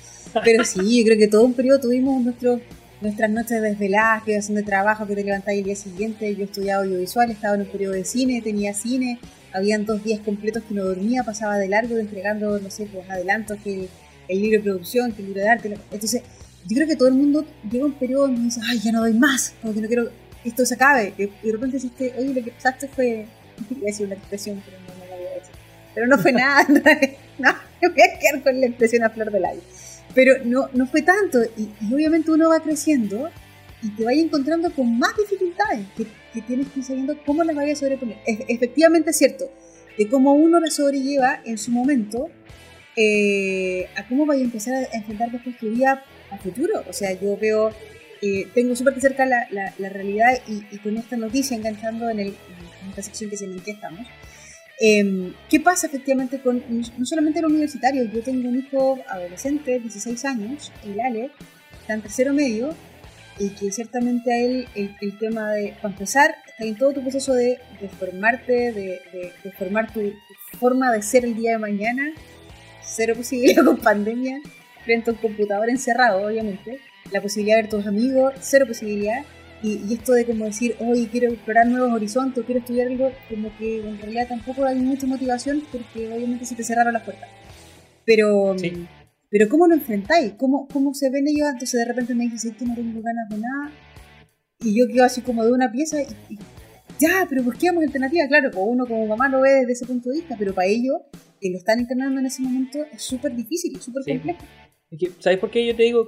[0.44, 2.60] Pero sí, yo creo que todo un periodo tuvimos nuestro,
[3.00, 6.34] nuestras noches desveladas, que de trabajo, que te levantáis el día siguiente.
[6.34, 9.18] Yo estudiaba audiovisual, estaba en un periodo de cine, tenía cine,
[9.52, 13.58] habían dos días completos que no dormía, pasaba de largo entregando, no sé, pues adelantos,
[13.62, 13.88] que
[14.28, 15.76] el libro de producción, que el libro de arte.
[15.90, 16.22] Entonces,
[16.66, 19.00] yo creo que todo el mundo llega a un periodo donde dice, ay, ya no
[19.00, 20.08] doy más, como que no quiero
[20.42, 21.12] que esto se acabe.
[21.18, 23.26] Y de repente dices, oye, lo que pasaste fue,
[23.70, 25.54] voy a decir una expresión, pero no, la voy a decir.
[25.94, 26.66] Pero no fue nada,
[27.38, 29.62] no, me voy a quedar con la expresión a flor del aire.
[30.14, 33.30] Pero no, no fue tanto, y, obviamente uno va creciendo
[33.82, 37.56] y te vaya encontrando con más dificultades que, que tienes que ir sabiendo cómo las
[37.56, 38.18] vayas a sobreponer.
[38.26, 39.50] Es, efectivamente es cierto,
[39.98, 42.30] de cómo uno las sobrelleva en su momento,
[42.96, 46.84] eh, a cómo vaya a empezar a enfrentar después tu vida a futuro.
[46.88, 47.70] O sea, yo veo,
[48.20, 52.34] eh, tengo súper cerca la, la, realidad y, con esta noticia enganchando en, el,
[52.92, 54.06] esta sección que se me estamos.
[54.80, 58.10] Em, ¿Qué pasa efectivamente con, no solamente los universitarios?
[58.12, 61.30] Yo tengo un hijo adolescente, 16 años, el Ale,
[61.80, 62.74] está en tercero medio,
[63.38, 67.32] y que ciertamente a él el, tema de, para empezar, está en todo tu proceso
[67.32, 67.58] de,
[67.98, 70.00] formarte, de, formar tu,
[70.58, 72.12] forma de ser el día de mañana,
[72.82, 74.40] cero posibilidad con pandemia,
[74.84, 79.24] frente a un computador encerrado, obviamente, la posibilidad de ver tus amigos, cero posibilidad,
[79.62, 83.80] y, esto de como decir, hoy quiero explorar nuevos horizontes, quiero estudiar algo, como que
[83.80, 87.28] en realidad tampoco hay mucha motivación porque obviamente se te cerraron las puertas.
[88.04, 88.56] Pero,
[89.30, 90.32] pero ¿cómo lo enfrentáis?
[90.32, 91.48] ¿Cómo, ¿Cómo se ven ellos?
[91.52, 93.72] Entonces de repente me dices, que no tengo ganas de nada.
[94.60, 96.38] Y yo quedo así como de una pieza y,
[96.98, 98.26] ya, pero busquemos alternativa.
[98.26, 100.98] Claro, pues uno como mamá lo ve desde ese punto de vista, pero para ellos,
[101.40, 104.40] que lo están encarnando en ese momento, es súper difícil, es súper complejo.
[105.20, 106.06] ¿Sabes por qué yo te digo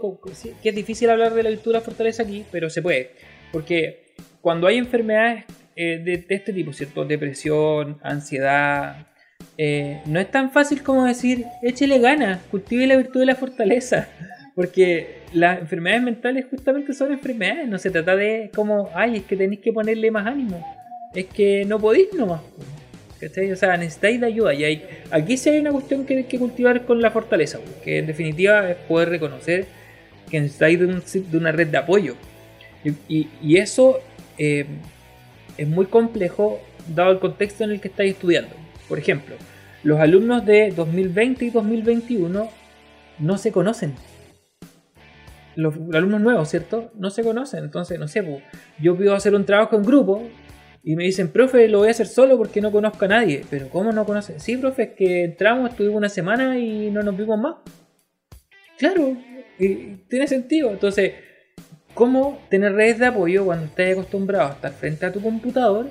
[0.62, 2.45] que es difícil hablar de la la fortaleza aquí?
[2.51, 3.12] Pero se puede.
[3.55, 5.45] Porque cuando hay enfermedades
[5.77, 7.05] eh, de, este tipo, ¿cierto?
[7.05, 9.07] Depresión, ansiedad,
[9.57, 14.09] eh, no es tan fácil como decir, échele ganas, cultive la virtud de la fortaleza.
[14.57, 19.37] Porque las enfermedades mentales justamente son enfermedades, no se trata de como, ay, es que
[19.37, 20.61] tenéis que ponerle más ánimo.
[21.14, 22.40] Es que no podéis nomás.
[23.21, 23.53] ¿cachai?
[23.53, 24.53] O sea, necesitáis de ayuda.
[24.53, 27.99] Y hay, aquí sí hay una cuestión que hay que cultivar con la fortaleza, que
[27.99, 29.67] en definitiva es poder reconocer
[30.29, 30.81] que necesitáis
[31.31, 32.17] de una red de apoyo.
[32.85, 33.99] Y, eso
[34.38, 34.66] eh,
[35.57, 36.61] es muy complejo
[36.94, 38.55] dado el contexto en el que estáis estudiando.
[38.88, 39.37] Por ejemplo,
[39.83, 42.49] los alumnos de 2020 y 2021
[43.18, 43.94] no se conocen.
[45.57, 46.90] Los alumnos nuevos, ¿cierto?
[46.94, 47.64] No se conocen.
[47.64, 48.42] Entonces, no sé,
[48.81, 50.23] yo pido hacer un trabajo en grupo
[50.83, 53.42] y me dicen, profe, lo voy a hacer solo porque no conozco a nadie.
[53.49, 54.40] Pero ¿cómo no conocen?
[54.40, 57.55] Sí, profe, es que entramos, estuvimos una semana y no nos vimos más.
[58.79, 59.16] Claro,
[59.57, 60.70] tiene sentido.
[60.70, 61.12] Entonces,
[61.94, 65.87] ¿Cómo tener redes de apoyo cuando estés acostumbrado a estar frente a tu computador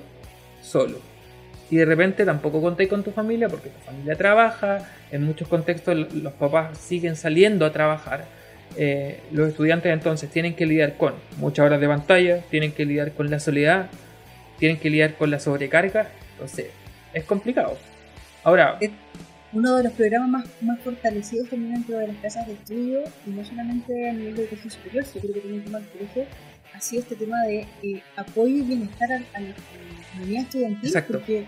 [0.61, 0.99] solo?
[1.71, 6.13] Y de repente tampoco contáis con tu familia porque tu familia trabaja, en muchos contextos
[6.13, 8.25] los papás siguen saliendo a trabajar.
[8.75, 13.13] Eh, los estudiantes entonces tienen que lidiar con muchas horas de pantalla, tienen que lidiar
[13.13, 13.87] con la soledad,
[14.59, 16.67] tienen que lidiar con la sobrecarga, entonces
[17.13, 17.77] es complicado.
[18.43, 18.77] Ahora,
[19.53, 23.29] uno de los programas más, más fortalecidos también dentro de las casas de estudio, y
[23.29, 26.25] no solamente a nivel de educación superior, sino creo que también tema del colegio,
[26.73, 29.55] ha sido este tema de eh, apoyo y bienestar a, la,
[30.13, 31.45] comunidad estudiantil, porque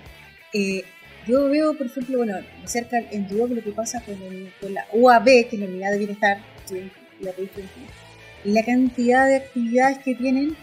[0.53, 0.83] eh,
[1.27, 5.49] yo veo, por ejemplo, bueno, cerca en Duoc lo que pasa con, la UAB, que
[5.53, 7.31] es la Unidad de Bienestar Estudiantil, la,
[8.43, 10.55] la cantidad de actividades que tienen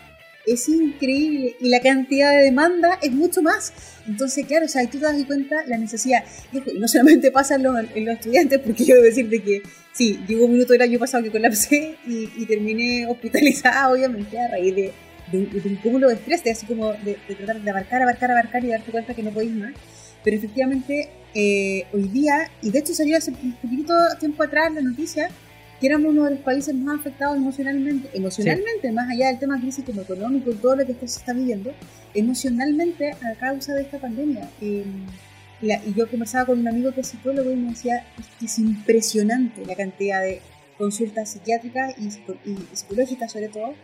[0.47, 3.73] es increíble y la cantidad de demanda es mucho más.
[4.07, 6.25] Entonces, claro, o sea, tú te das cuenta la necesidad.
[6.53, 10.21] Y no solamente pasa en los, en los estudiantes, porque yo debo decirte que sí,
[10.27, 14.75] llegó un minuto del año pasado que colapsé y, y terminé hospitalizada, obviamente, a raíz
[14.75, 14.93] de,
[15.31, 18.31] de, de un cúmulo de estrés, de así como de, de, tratar de abarcar, abarcar,
[18.31, 19.73] abarcar y darte cuenta que no podéis más.
[20.25, 24.81] Pero efectivamente, eh, hoy día, y de hecho salió hace un poquito tiempo atrás la
[24.81, 25.31] noticia,
[25.83, 29.85] que éramos uno de los países más afectados emocionalmente, emocionalmente, más allá del tema crisis
[29.85, 31.73] como económico y todo lo que se está viviendo,
[32.15, 34.49] emocionalmente a causa de esta pandemia.
[34.61, 34.85] Eh,
[35.61, 38.07] la, y yo conversaba con un amigo que es psicólogo y me decía
[38.39, 40.41] que es impresionante la cantidad de
[40.79, 42.07] consultas psiquiátricas y,
[42.49, 43.75] y, psicológicas sobre todo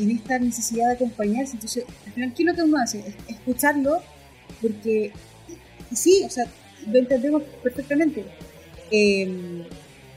[0.00, 1.52] en esta necesidad de acompañarse.
[1.52, 2.98] Entonces, al final, ¿qué es lo que uno hace?
[2.98, 4.02] Es escucharlo
[4.60, 5.12] porque
[5.92, 6.46] sí, o sea,
[6.90, 8.24] lo entendemos perfectamente.
[8.90, 9.68] Eh,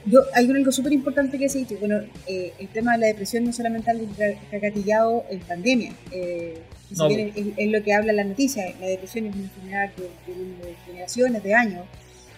[0.09, 3.43] yo, hay algo súper importante que se dicho, bueno, eh, el tema de la depresión
[3.43, 4.07] no solamente algo
[4.51, 6.57] gatillado en pandemia, eh,
[6.97, 7.07] no.
[7.07, 11.43] es, es, lo que habla la noticia, la depresión es una enfermedad que, de generaciones,
[11.43, 11.85] de años.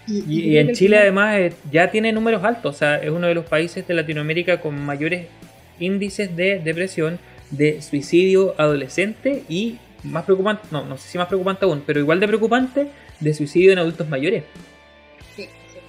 [0.07, 3.27] Y, y, y en Chile además eh, ya tiene números altos, o sea, es uno
[3.27, 5.27] de los países de Latinoamérica con mayores
[5.79, 7.19] índices de depresión,
[7.51, 12.19] de suicidio adolescente y más preocupante, no, no sé si más preocupante aún, pero igual
[12.19, 12.87] de preocupante,
[13.19, 14.43] de suicidio en adultos mayores.
[15.35, 15.79] Sí, sí.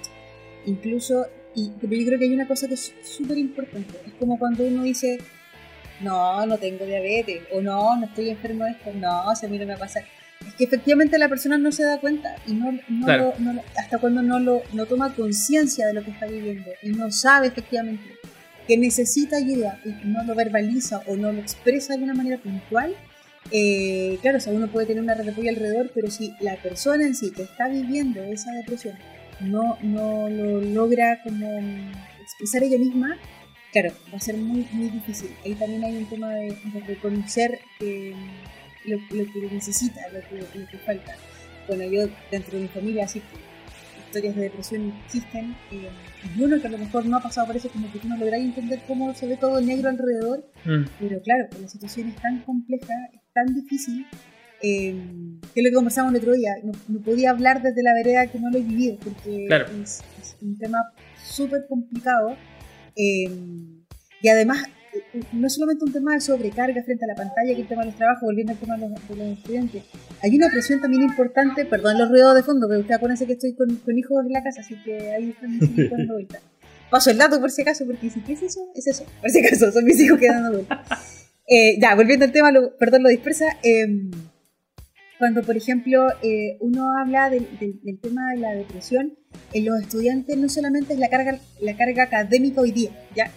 [0.65, 3.93] Incluso, y, pero yo creo que hay una cosa que es súper importante.
[4.05, 5.19] Es como cuando uno dice,
[6.01, 9.57] no, no tengo diabetes, o no, no estoy enfermo de esto, no, se a mí
[9.57, 10.01] no me pasa.
[10.47, 13.33] Es que efectivamente la persona no se da cuenta y no, no, claro.
[13.39, 16.89] lo, no hasta cuando no, lo, no toma conciencia de lo que está viviendo y
[16.89, 18.17] no sabe efectivamente
[18.67, 22.95] que necesita ayuda y no lo verbaliza o no lo expresa de una manera puntual,
[23.49, 26.55] eh, claro, o sea, uno puede tener una red de apoyo alrededor, pero si la
[26.57, 28.95] persona en sí que está viviendo esa depresión
[29.41, 31.59] no, no lo logra como
[32.21, 33.17] expresar ella misma,
[33.71, 35.31] claro, va a ser muy, muy difícil.
[35.43, 38.13] Ahí también hay un tema de, de reconocer eh,
[38.85, 41.15] lo, lo, que necesita, lo que, lo que, falta.
[41.67, 43.51] Bueno, yo dentro de mi familia, así que
[44.05, 45.89] historias de depresión existen, eh,
[46.37, 48.17] y uno que a lo mejor no ha pasado por eso, como que tú no
[48.17, 50.83] logras entender cómo se ve todo negro alrededor, mm.
[50.99, 52.93] pero claro, la situación es tan compleja,
[53.33, 54.05] tan difícil,
[54.61, 54.95] eh,
[55.53, 58.27] que es lo que conversamos el otro día, no, no, podía hablar desde la vereda
[58.27, 59.65] que no lo he vivido, porque claro.
[59.81, 60.79] es, es, un tema
[61.23, 62.35] súper complicado.
[62.95, 63.29] Eh,
[64.21, 64.63] y además,
[65.33, 67.87] no es solamente un tema de sobrecarga frente a la pantalla, que el tema de
[67.87, 69.83] los trabajos, volviendo al tema de los, de los estudiantes,
[70.21, 73.53] hay una presión también importante, perdón los ruidos de fondo, pero usted acuérdense que estoy
[73.55, 76.39] con, con hijos en la casa, así que ahí están mis hijos dando vuelta.
[76.89, 78.59] Paso el dato por si acaso, porque si ¿qué es eso?
[78.75, 80.83] Es eso, por si acaso, son mis hijos que dando vuelta.
[81.47, 83.45] Eh, ya, volviendo al tema, lo, perdón, lo dispersa.
[83.63, 84.09] Eh,
[85.21, 89.13] cuando, por ejemplo, eh, uno habla del, del, del, tema de la depresión,
[89.53, 93.29] en los estudiantes no solamente es la carga, la carga académica hoy día, ¿ya?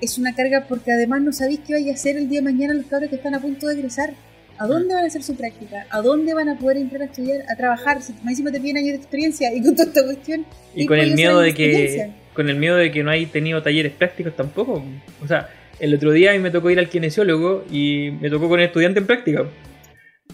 [0.00, 2.74] Es una carga porque además no sabéis qué vaya a hacer el día de mañana
[2.74, 4.14] los cabros que están a punto de egresar.
[4.58, 5.86] ¿A dónde van a hacer su práctica?
[5.90, 8.02] ¿A dónde van a poder entrar a estudiar, a trabajar?
[8.02, 10.44] Si más encima te piden años de experiencia y con toda esta cuestión.
[10.74, 13.92] Y con el miedo de que con el miedo de que no hay tenido talleres
[13.92, 14.82] prácticos tampoco.
[15.22, 15.48] O sea,
[15.78, 18.66] el otro día a mí me tocó ir al kinesiólogo y me tocó con el
[18.66, 19.46] estudiante en práctica.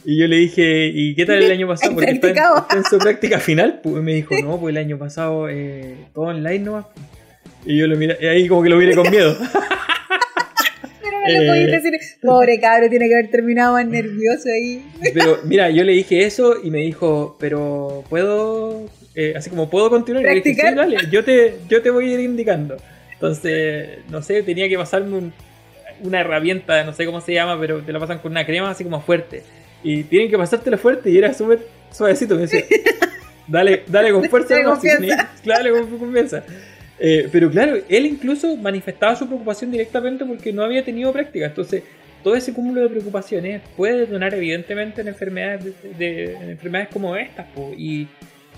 [0.04, 1.94] Y yo le dije, ¿y qué tal el año pasado?
[1.94, 3.80] Porque está en, está en, su práctica final.
[3.82, 6.86] Pues me dijo, no, pues el año pasado eh, todo online nomás.
[7.64, 9.36] Y yo lo miré, y ahí como que lo miré con miedo.
[11.02, 14.84] Pero no le podéis decir, pobre cabro, tiene que haber terminado más nervioso ahí.
[15.14, 18.90] Pero mira, yo le dije eso y me dijo, pero ¿puedo?
[19.14, 20.24] Eh, así como, ¿puedo continuar?
[20.24, 22.76] Y le dije, sí, dale, yo te, yo te voy a ir indicando.
[23.12, 25.32] Entonces, no sé, tenía que pasarme un,
[26.02, 28.84] una herramienta, no sé cómo se llama, pero te la pasan con una crema así
[28.84, 29.42] como fuerte.
[29.84, 31.60] Y tienen que pasártela fuerte y era súper
[31.92, 32.34] suavecito.
[32.34, 32.64] Me decía,
[33.46, 34.64] dale, dale con fuerza.
[34.64, 35.30] confianza.
[35.44, 36.42] dale con confianza.
[36.98, 41.46] Eh, pero claro, él incluso manifestaba su preocupación directamente porque no había tenido práctica.
[41.46, 41.82] Entonces,
[42.22, 47.14] todo ese cúmulo de preocupaciones puede detonar evidentemente en enfermedades, de, de, en enfermedades como
[47.16, 47.46] estas.
[47.48, 47.72] Po.
[47.76, 48.08] Y,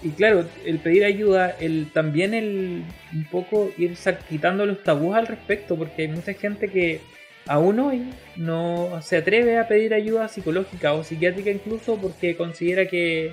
[0.02, 3.94] y claro, el pedir ayuda, el también el un poco ir
[4.28, 7.00] quitando los tabús al respecto, porque hay mucha gente que
[7.46, 8.02] aún hoy
[8.36, 13.32] no se atreve a pedir ayuda psicológica o psiquiátrica incluso porque considera que,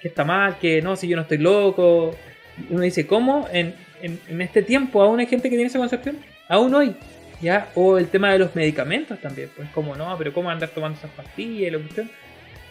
[0.00, 2.14] que está mal, que no, si yo no estoy loco.
[2.70, 3.48] Uno dice, ¿cómo?
[3.52, 6.94] En, en, en, este tiempo aún hay gente que tiene esa concepción, aún hoy.
[7.42, 7.68] ¿Ya?
[7.74, 11.10] O el tema de los medicamentos también, pues como no, pero ¿cómo andar tomando esas
[11.10, 12.10] pastillas y la cuestión?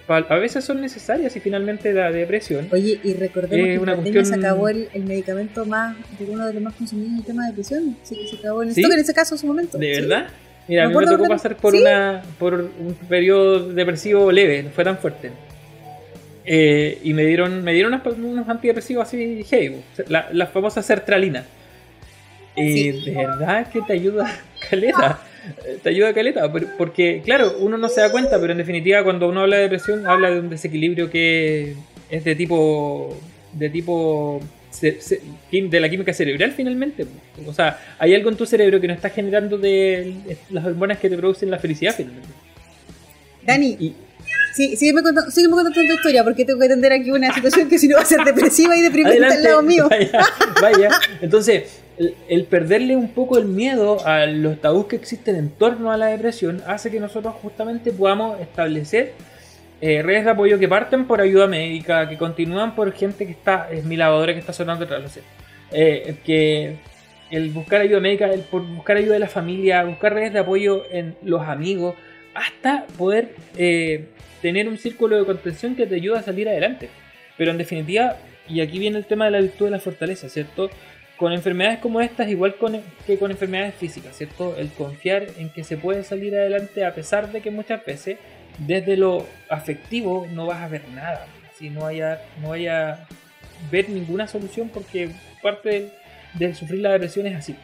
[0.08, 2.68] a veces son necesarias y finalmente la depresión.
[2.72, 4.26] Oye, y recordemos eh, que una cuestión...
[4.26, 7.44] se acabó el, el, medicamento más, de uno de los más consumidos en el tema
[7.44, 7.98] de depresión.
[8.04, 8.84] Sí, se acabó en, ¿Sí?
[8.84, 9.78] en ese caso en su momento.
[9.78, 10.28] ¿De verdad?
[10.68, 11.82] Mira, a mí me tocó pasar por, ¿Sí?
[11.82, 15.32] una, por un periodo depresivo leve, no fue tan fuerte.
[16.46, 21.46] Eh, y me dieron, me dieron unos, unos antidepresivos así hey, la, la famosa sertralina.
[22.56, 22.92] Y sí.
[23.06, 25.20] de verdad que te ayuda, caleta.
[25.66, 29.28] eh, te ayuda caleta, porque claro, uno no se da cuenta, pero en definitiva cuando
[29.30, 31.76] uno habla de depresión habla de un desequilibrio que
[32.10, 33.18] es de tipo
[33.54, 34.42] de tipo
[34.82, 37.06] de la química cerebral finalmente.
[37.46, 41.10] O sea, hay algo en tu cerebro que no está generando de las hormonas que
[41.10, 42.30] te producen la felicidad finalmente.
[43.46, 43.96] Dani, Y,
[44.56, 47.78] sí, sígueme contando, sígueme contando tu historia porque tengo que atender aquí una situación que
[47.78, 49.88] si no va a ser depresiva y deprimente al lado mío.
[49.90, 50.26] Vaya,
[50.62, 50.90] vaya.
[51.22, 55.92] Entonces, el, el perderle un poco el miedo a los tabús que existen en torno
[55.92, 59.14] a la depresión hace que nosotros justamente podamos establecer
[59.86, 63.68] eh, redes de apoyo que parten por ayuda médica, que continúan por gente que está,
[63.70, 65.22] es mi lavadora que está sonando detrás, lo sé.
[65.72, 66.78] Eh, que
[67.32, 70.84] el buscar ayuda médica, el por buscar ayuda de la familia, buscar redes de apoyo
[70.92, 71.96] en los amigos,
[72.34, 74.06] hasta poder eh,
[74.42, 76.90] tener un círculo de contención que te ayuda a salir adelante.
[77.38, 78.18] Pero en definitiva,
[78.48, 80.70] y aquí viene el tema de la virtud de la fortaleza, ¿cierto?
[81.18, 84.56] Con enfermedades como estas, igual con- que con enfermedades físicas, ¿cierto?
[84.58, 88.18] El confiar en que se puede salir adelante a pesar de que muchas veces
[88.60, 93.08] desde lo afectivo no vas a ver nada, si no vaya, no vaya a
[93.72, 95.12] ver ninguna solución porque
[95.42, 95.92] parte
[96.34, 97.56] del sufrir la depresión es así.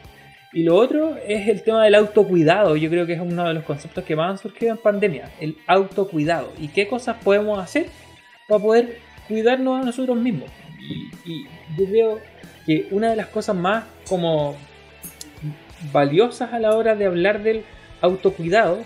[0.52, 2.76] Y lo otro es el tema del autocuidado.
[2.76, 5.30] Yo creo que es uno de los conceptos que más han surgido en pandemia.
[5.40, 6.52] El autocuidado.
[6.58, 7.86] ¿Y qué cosas podemos hacer
[8.48, 8.98] para poder
[9.28, 10.50] cuidarnos a nosotros mismos?
[10.80, 11.46] Y, y
[11.78, 12.20] yo creo
[12.66, 14.56] que una de las cosas más como
[15.92, 17.64] valiosas a la hora de hablar del
[18.00, 18.82] autocuidado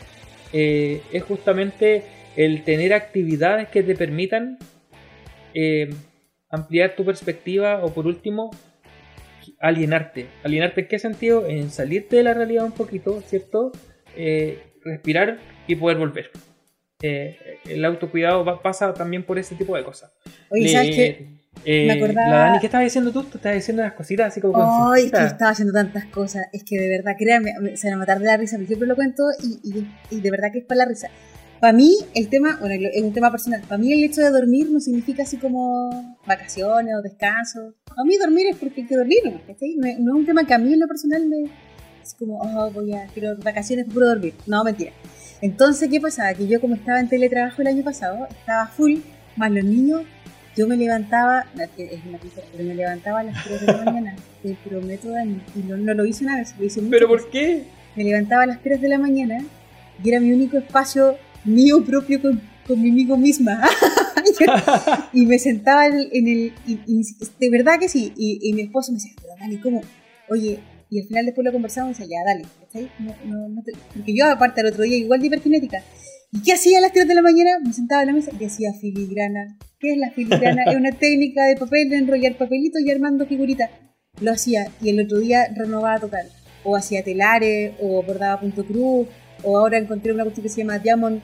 [0.54, 2.02] eh, es justamente
[2.36, 4.56] el tener actividades que te permitan
[5.52, 5.90] eh,
[6.48, 8.50] ampliar tu perspectiva o por último
[9.60, 10.26] alienarte.
[10.42, 11.46] ¿Alienarte en qué sentido?
[11.46, 13.72] En salirte de la realidad un poquito, ¿cierto?
[14.16, 16.30] Eh, respirar y poder volver.
[17.02, 17.36] Eh,
[17.68, 20.16] el autocuidado va- pasa también por ese tipo de cosas.
[20.50, 21.28] Oye, ¿sabes qué?
[21.64, 23.22] Eh, Me acordaba- La Dani, ¿qué estabas diciendo tú?
[23.24, 24.92] Tú estabas diciendo las cositas así como...
[24.92, 26.46] Ay, que estaba haciendo tantas cosas.
[26.52, 28.58] Es que de verdad, créanme, me- se van a matar de la risa.
[28.58, 31.08] Yo siempre lo cuento y, y- y de verdad que es para la risa.
[31.60, 33.62] Para mí, el tema, bueno, es un tema personal.
[33.62, 37.74] Para mí, el hecho de dormir no significa así como vacaciones o descanso.
[37.96, 39.40] A mí, dormir es porque hay que dormir, ¿no?
[39.46, 39.74] ¿cachai?
[39.76, 41.44] No, es- no es un tema que a mí en lo personal me.
[42.02, 43.06] Es como, oh, voy a.
[43.14, 44.34] Quiero vacaciones para puro dormir.
[44.46, 44.92] No, mentira.
[45.40, 46.34] Entonces, ¿qué pasaba?
[46.34, 48.96] Que yo, como estaba en teletrabajo el año pasado, estaba full,
[49.36, 50.02] más los niños,
[50.56, 54.16] yo me levantaba, es una tontería, pero me levantaba a las 3 de la mañana,
[54.42, 57.22] te prometo, Dani, y no, no lo hice una vez, lo hice muchas ¿Pero veces.
[57.24, 57.62] por qué?
[57.96, 59.44] Me levantaba a las 3 de la mañana
[60.02, 63.62] y era mi único espacio mío propio con, conmigo misma.
[65.12, 65.94] y me sentaba en
[66.28, 66.52] el...
[66.66, 67.02] y, y
[67.40, 69.82] de verdad que sí, y, y mi esposo me decía, pero Dani, ¿cómo?
[70.28, 70.58] Oye,
[70.90, 72.46] y al final después lo conversamos y decía, ya, dale.
[72.98, 75.82] No, no, no te- Porque yo aparte el otro día igual de hiperkinética.
[76.34, 77.50] ¿Y qué hacía a las 3 de la mañana?
[77.64, 79.56] Me sentaba en la mesa y hacía filigrana.
[79.78, 80.64] ¿Qué es la filigrana?
[80.66, 83.70] es una técnica de papel, de enrollar papelitos y armando figuritas.
[84.20, 86.26] Lo hacía y el otro día renovaba total.
[86.64, 89.06] O hacía telares, o bordaba punto cruz,
[89.44, 91.20] o ahora encontré una cuestión que se llama Diamond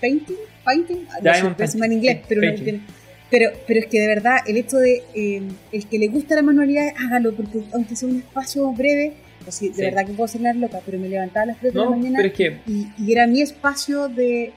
[0.00, 0.36] Painting.
[0.64, 1.06] Painting.
[1.10, 2.64] Ah, no sé, Diamond pésima en painting, inglés, pero, no painting.
[2.64, 2.80] tiene-
[3.30, 6.42] pero, pero es que de verdad, el hecho de eh, el que le gusta la
[6.42, 9.14] manualidad, hágalo, porque aunque sea un espacio breve,
[9.46, 9.70] de Sí.
[9.76, 12.16] verdad que puedo ser la loca, pero me levantaba a las 3 de la mañana
[12.18, 14.52] pero es que y, y era mi espacio de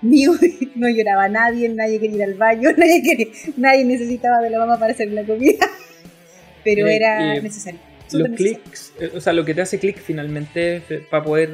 [0.00, 0.32] mío,
[0.74, 4.78] no lloraba nadie, nadie quería ir al baño, nadie, quería- nadie necesitaba de la mamá
[4.78, 5.66] para hacer la comida,
[6.64, 7.78] pero Eh, era eh, necesario.
[8.12, 8.60] los necesario.
[8.62, 11.50] clics, eh, o sea, lo que te hace clic finalmente para poder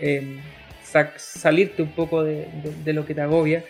[0.00, 0.38] eh,
[0.90, 3.64] sac- salirte un poco de, de- de lo que te agobia,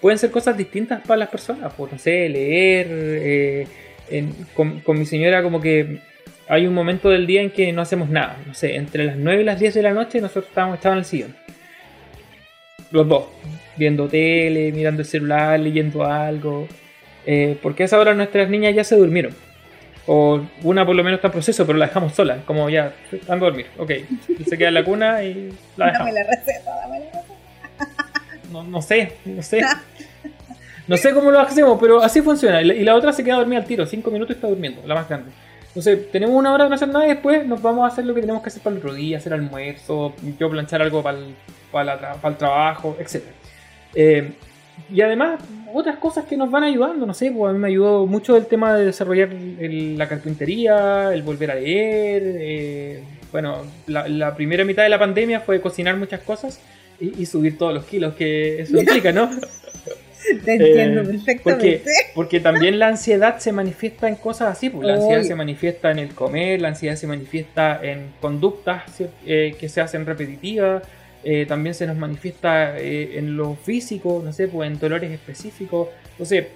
[0.00, 3.66] pueden ser cosas distintas para las personas, pues no sé, leer,
[4.10, 5.98] en- con, con mi señora como que
[6.48, 9.42] hay un momento del día en que no hacemos nada, no sé, entre las 9
[9.42, 11.36] y las 10 de la noche nosotros estábamos, estábamos en el sillón,
[12.90, 13.24] los dos,
[13.76, 16.66] viendo tele, mirando el celular, leyendo algo,
[17.26, 19.34] eh, porque a esa hora nuestras niñas ya se durmieron.
[20.10, 22.38] O una por lo menos está en proceso, pero la dejamos sola.
[22.46, 22.94] Como ya,
[23.28, 23.66] ando a dormir.
[23.76, 23.92] Ok.
[24.48, 26.14] Se queda en la cuna y la Dame dejamos.
[26.14, 27.34] la receta, dame la receta.
[28.50, 29.60] No, no sé, no sé.
[30.86, 32.62] No sé cómo lo hacemos, pero así funciona.
[32.62, 33.84] Y la, y la otra se queda dormida al tiro.
[33.84, 35.30] Cinco minutos y está durmiendo, la más grande.
[35.78, 38.20] Entonces, tenemos una hora no hacer nada y después nos vamos a hacer lo que
[38.20, 41.34] tenemos que hacer para el otro día, hacer almuerzo, yo planchar algo para el,
[41.70, 43.22] para para el trabajo, etc.
[43.94, 44.32] Eh,
[44.92, 45.40] y además,
[45.72, 48.46] otras cosas que nos van ayudando, no sé, pues a mí me ayudó mucho el
[48.46, 52.22] tema de desarrollar el- la carpintería, el volver a leer.
[52.26, 56.58] eh, bueno, la, la primera mitad de la pandemia fue cocinar muchas cosas
[56.98, 59.30] y subir todos los kilos que eso implica, ¿no?
[60.44, 61.82] Te entiendo Eh, perfectamente.
[62.14, 65.98] Porque también la ansiedad se manifiesta en cosas así, pues la ansiedad se manifiesta en
[65.98, 70.82] el comer, la ansiedad se manifiesta en conductas ¿cier- eh, que se hacen repetitivas,
[71.24, 75.88] eh, también se nos manifiesta eh, en lo físico, no sé, pues en dolores específicos.
[76.12, 76.46] Entonces,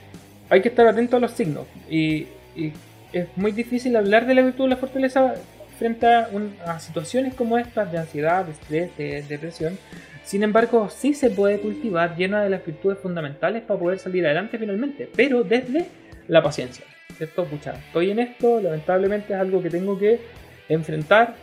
[0.51, 1.67] hay que estar atento a los signos.
[1.91, 2.73] Y, y
[3.13, 5.35] es muy difícil hablar de la virtud de la fortaleza
[5.73, 9.77] enfrenta un- a situaciones como estas de ansiedad, de estrés, de depresión.
[10.25, 14.59] Sin embargo, sí se puede cultivar llena de las virtudes fundamentales para poder salir adelante
[14.59, 15.87] finalmente, pero desde
[16.29, 16.85] la paciencia.
[17.17, 17.45] ¿Cierto?
[17.45, 20.21] Pucha, estoy en esto, lamentablemente es algo que tengo que
[20.69, 21.35] enfrentar,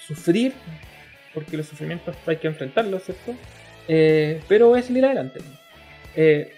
[0.00, 0.52] sufrir,
[1.32, 3.34] porque los sufrimientos hay que enfrentarlos, ¿cierto?
[3.86, 5.40] Eh, pero voy a salir adelante.
[6.16, 6.52] Eh,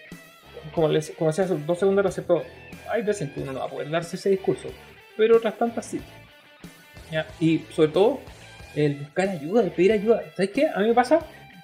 [0.75, 2.45] como, les, como decía hace dos segundos, ¿cierto?
[2.91, 4.69] Hay veces que uno no va a poder darse ese discurso,
[5.17, 6.01] pero otras tantas sí.
[7.11, 7.27] ¿Ya?
[7.41, 8.21] Y sobre todo,
[8.75, 10.23] el buscar ayuda, el pedir ayuda.
[10.35, 10.69] ¿Sabes qué?
[10.69, 11.21] A mí me pasa,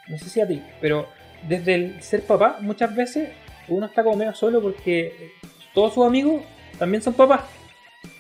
[0.09, 1.09] no sé si a ti, pero
[1.49, 3.31] desde el ser papá, muchas veces
[3.69, 5.33] uno está como medio solo porque
[5.75, 6.43] todos sus amigos
[6.79, 7.43] también son papás.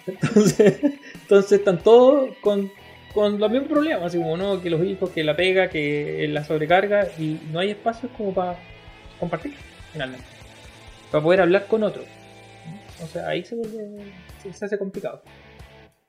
[0.07, 0.80] Entonces,
[1.14, 2.70] entonces están todos con,
[3.14, 6.45] con los mismos problemas, así como no, que los hijos, que la pega, que la
[6.45, 8.57] sobrecarga, y no hay espacios como para
[9.18, 9.55] compartir,
[9.93, 10.26] finalmente.
[11.11, 12.07] Para poder hablar con otros.
[13.03, 14.12] O sea, ahí se, vuelve,
[14.43, 15.22] se, se hace complicado.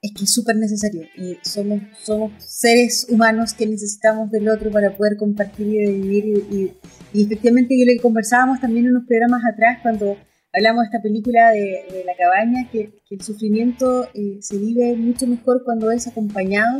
[0.01, 1.07] Es que es súper necesario.
[1.41, 6.71] Somos, somos seres humanos que necesitamos del otro para poder compartir y vivir.
[7.13, 10.15] Y, efectivamente, yo lo que conversábamos también en unos programas atrás, cuando
[10.53, 15.63] hablamos de esta película de, La Cabaña, que, el sufrimiento eh, se vive mucho mejor
[15.63, 16.79] cuando es acompañado.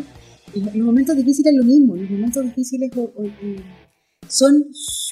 [0.53, 1.95] Y los momentos difíciles es lo mismo.
[1.95, 3.31] Los momentos difíciles o- o-
[4.29, 4.65] son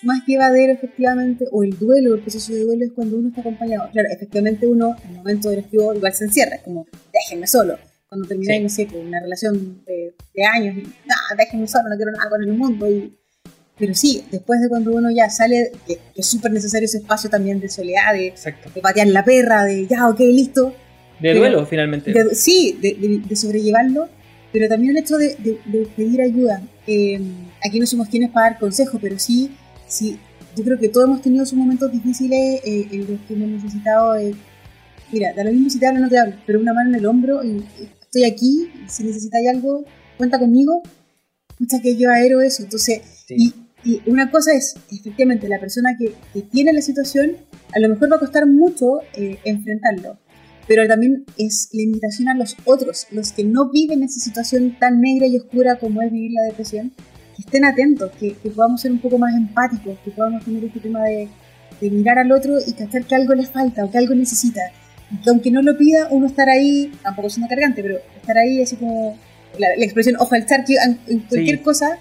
[0.03, 3.89] más llevaderos, efectivamente, o el duelo, el proceso de duelo es cuando uno está acompañado.
[3.91, 7.77] Claro, efectivamente, uno en el momento del estribo igual se encierra, es como, déjenme solo
[8.07, 8.63] cuando termináis, Sí.
[8.63, 12.29] no sé, con una relación de, de años, y, no, déjenme solo, no quiero nada
[12.29, 12.89] con el mundo.
[12.89, 13.17] Y,
[13.77, 17.29] pero sí, después de cuando uno ya sale, que, que es súper necesario ese espacio
[17.29, 18.33] también de soledad, de,
[18.73, 20.67] de patear la perra, de ya, ok, listo.
[21.19, 22.13] De Pero- duelo, finalmente.
[22.13, 24.07] De- sí, de, sobrellevarlo,
[24.53, 25.35] pero también el hecho de,
[25.95, 26.61] pedir ayuda.
[26.87, 27.19] Eh,
[27.67, 29.51] aquí no somos quienes para dar consejos, pero sí,
[29.87, 30.19] sí,
[30.55, 34.13] yo creo que todos hemos tenido sus momentos difíciles eh, en los que hemos necesitado
[34.13, 34.35] de,
[35.15, 36.95] mira, da lo mismo si te hablo o no te hablo, pero una mano en
[36.95, 37.63] el hombro y,
[38.01, 39.85] estoy aquí, si necesitáis algo,
[40.17, 40.81] cuenta conmigo,
[41.49, 43.53] escucha que yo aero eso, entonces, Sí.
[43.85, 47.37] y, y una cosa es, efectivamente, la persona que, que tiene la situación,
[47.73, 50.17] a lo mejor va a costar mucho eh, enfrentarlo,
[50.67, 54.99] pero también es la invitación a los otros, los que no viven esa situación tan
[54.99, 56.91] negra y oscura como es vivir la depresión,
[57.35, 60.79] que estén atentos, que, que podamos ser un poco más empáticos, que podamos tener este
[60.81, 61.29] tema de,
[61.79, 64.61] de mirar al otro y cachar que algo le falta o que algo necesita.
[65.23, 68.75] Que aunque no lo pida, uno estar ahí, tampoco siendo cargante, pero estar ahí así
[68.75, 69.17] como
[69.59, 70.75] la, la expresión ojo al charqui
[71.07, 71.63] en, cualquier Sí.
[71.63, 71.97] cosa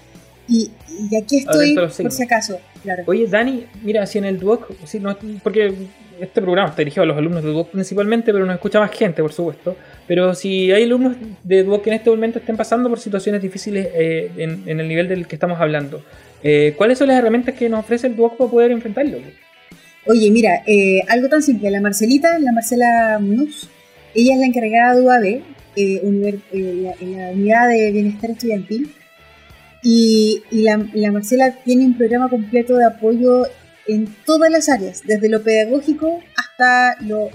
[0.47, 0.71] y,
[1.11, 2.59] y aquí estoy por si acaso.
[2.83, 3.03] Claro.
[3.07, 5.73] Oye, Dani, mira, si en el Duoc, sí, no, porque
[6.19, 9.21] este programa está dirigido a los alumnos de Duoc principalmente, pero nos escucha más gente,
[9.23, 9.75] por supuesto.
[10.07, 13.87] Pero si hay alumnos de Duoc que en este momento estén pasando por situaciones difíciles
[13.93, 16.03] eh, en, en el nivel del que estamos hablando,
[16.43, 19.17] eh, ¿cuáles son las herramientas que nos ofrece el Duoc para poder enfrentarlo?
[20.07, 21.69] Oye, mira, eh, algo tan simple.
[21.71, 23.69] La Marcelita, la Marcela Munoz,
[24.13, 25.41] ella es la encargada de UAB, eh,
[25.75, 26.39] eh,
[26.83, 28.93] la- la unidad de bienestar estudiantil.
[29.83, 33.45] Y, la, la Marcela tiene un programa completo de apoyo
[33.87, 37.29] en todas las áreas, desde lo pedagógico hasta lo-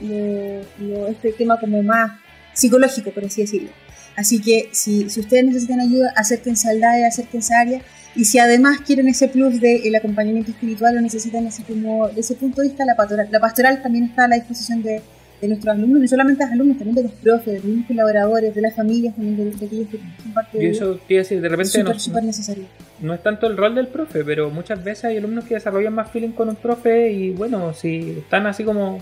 [1.09, 2.12] este tema como más
[2.55, 3.71] psicológico, por así decirlo.
[4.16, 7.83] Así que si, si ustedes necesitan ayuda, acérquense al DAE, acérquense a área.
[8.17, 12.35] Y si además quieren ese plus del acompañamiento espiritual o necesitan así como de ese
[12.35, 15.01] punto de vista, la pastoral, la pastoral también está a la disposición de,
[15.41, 17.87] de nuestros alumnos, no solamente de los alumnos, también de los profes, de los mismos
[17.87, 21.15] colaboradores, de las familias, también de, de aquellos que son parte Y de eso te
[21.15, 22.65] iba a decir, de repente Súper, no, súper necesario.
[23.01, 26.11] no es tanto el rol del profe, pero muchas veces hay alumnos que desarrollan más
[26.11, 28.99] feeling con un profe y bueno, si están así como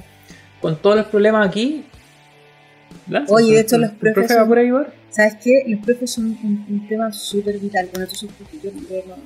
[0.60, 1.84] con todos los problemas aquí,
[3.28, 4.86] Oye, de hecho, los profes profe va son- por ahí, ¿ver?
[5.10, 5.64] ¿Sabes qué?
[5.66, 7.88] Los profes son un, un tema súper vital.
[7.92, 8.30] Bueno, estos son
[8.62, 8.70] yo yo
[9.08, 9.16] no,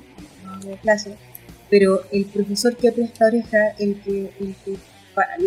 [0.45, 1.15] no hago clase,
[1.69, 4.77] pero el profesor que presta oreja, el que, el que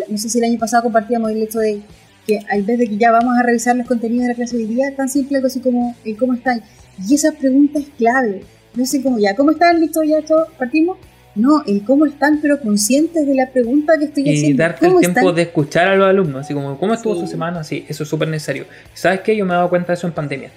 [0.09, 1.81] no sé si el año pasado compartíamos el hecho de
[2.25, 4.63] que en vez de que ya vamos a revisar los contenidos de la clase de
[4.63, 6.61] hoy día, tan simple algo así como el cómo están.
[7.07, 8.43] Y esa pregunta es clave.
[8.75, 9.79] No sé cómo ya, ¿cómo están?
[9.79, 10.03] ¿Listo?
[10.03, 10.47] ¿Ya todo?
[10.57, 10.97] ¿Partimos?
[11.37, 14.63] No, el cómo están, pero conscientes de la pregunta que estoy Y haciendo.
[14.63, 15.35] darte el ¿Cómo tiempo están?
[15.35, 17.21] de escuchar a los alumnos, así como, ¿cómo estuvo Sí.
[17.21, 17.63] su semana?
[17.63, 18.65] Sí, eso es súper necesario.
[18.93, 19.35] ¿Sabes qué?
[19.35, 20.49] Yo me he dado cuenta de eso en pandemia.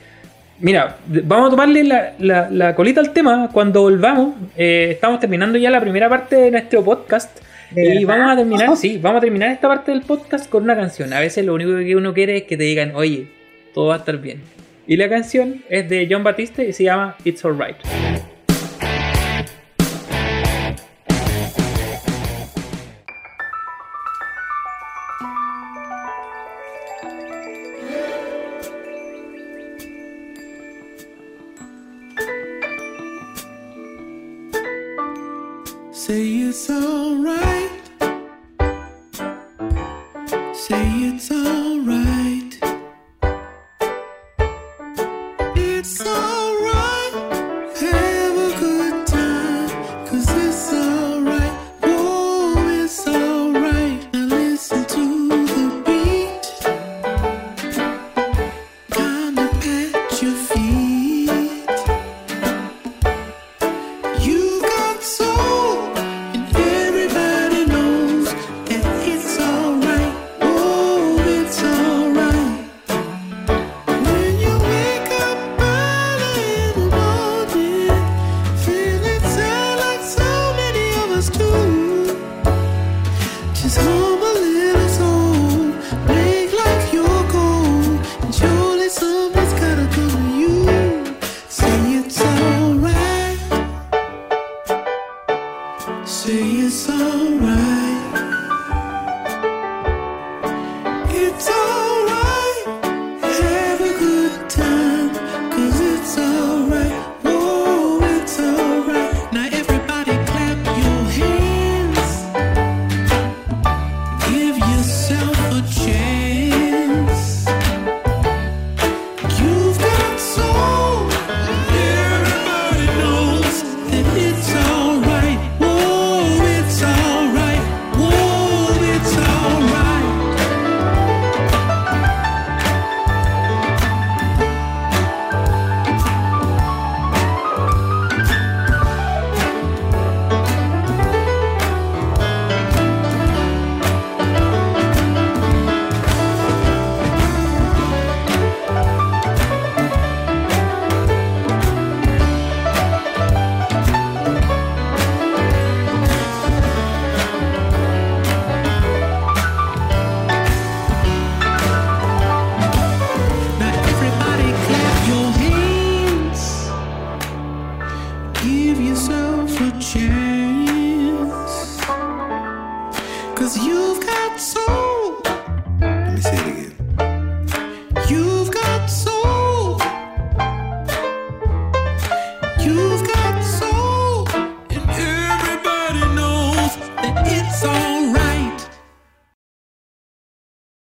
[0.58, 4.34] Mira, vamos a tomarle la, la- la colita al tema cuando volvamos.
[4.56, 7.38] eh, estamos terminando ya la primera parte de nuestro podcast.
[7.70, 8.18] ¿De Y verdad?
[8.18, 11.12] vamos a terminar, sí, vamos a terminar esta parte del podcast con una canción.
[11.12, 13.28] A veces lo único que uno quiere es que te digan, oye,
[13.74, 14.40] todo va a estar bien.
[14.86, 17.76] Y la canción es de John Batiste y se llama it's alright.
[36.00, 37.69] Say it's alright.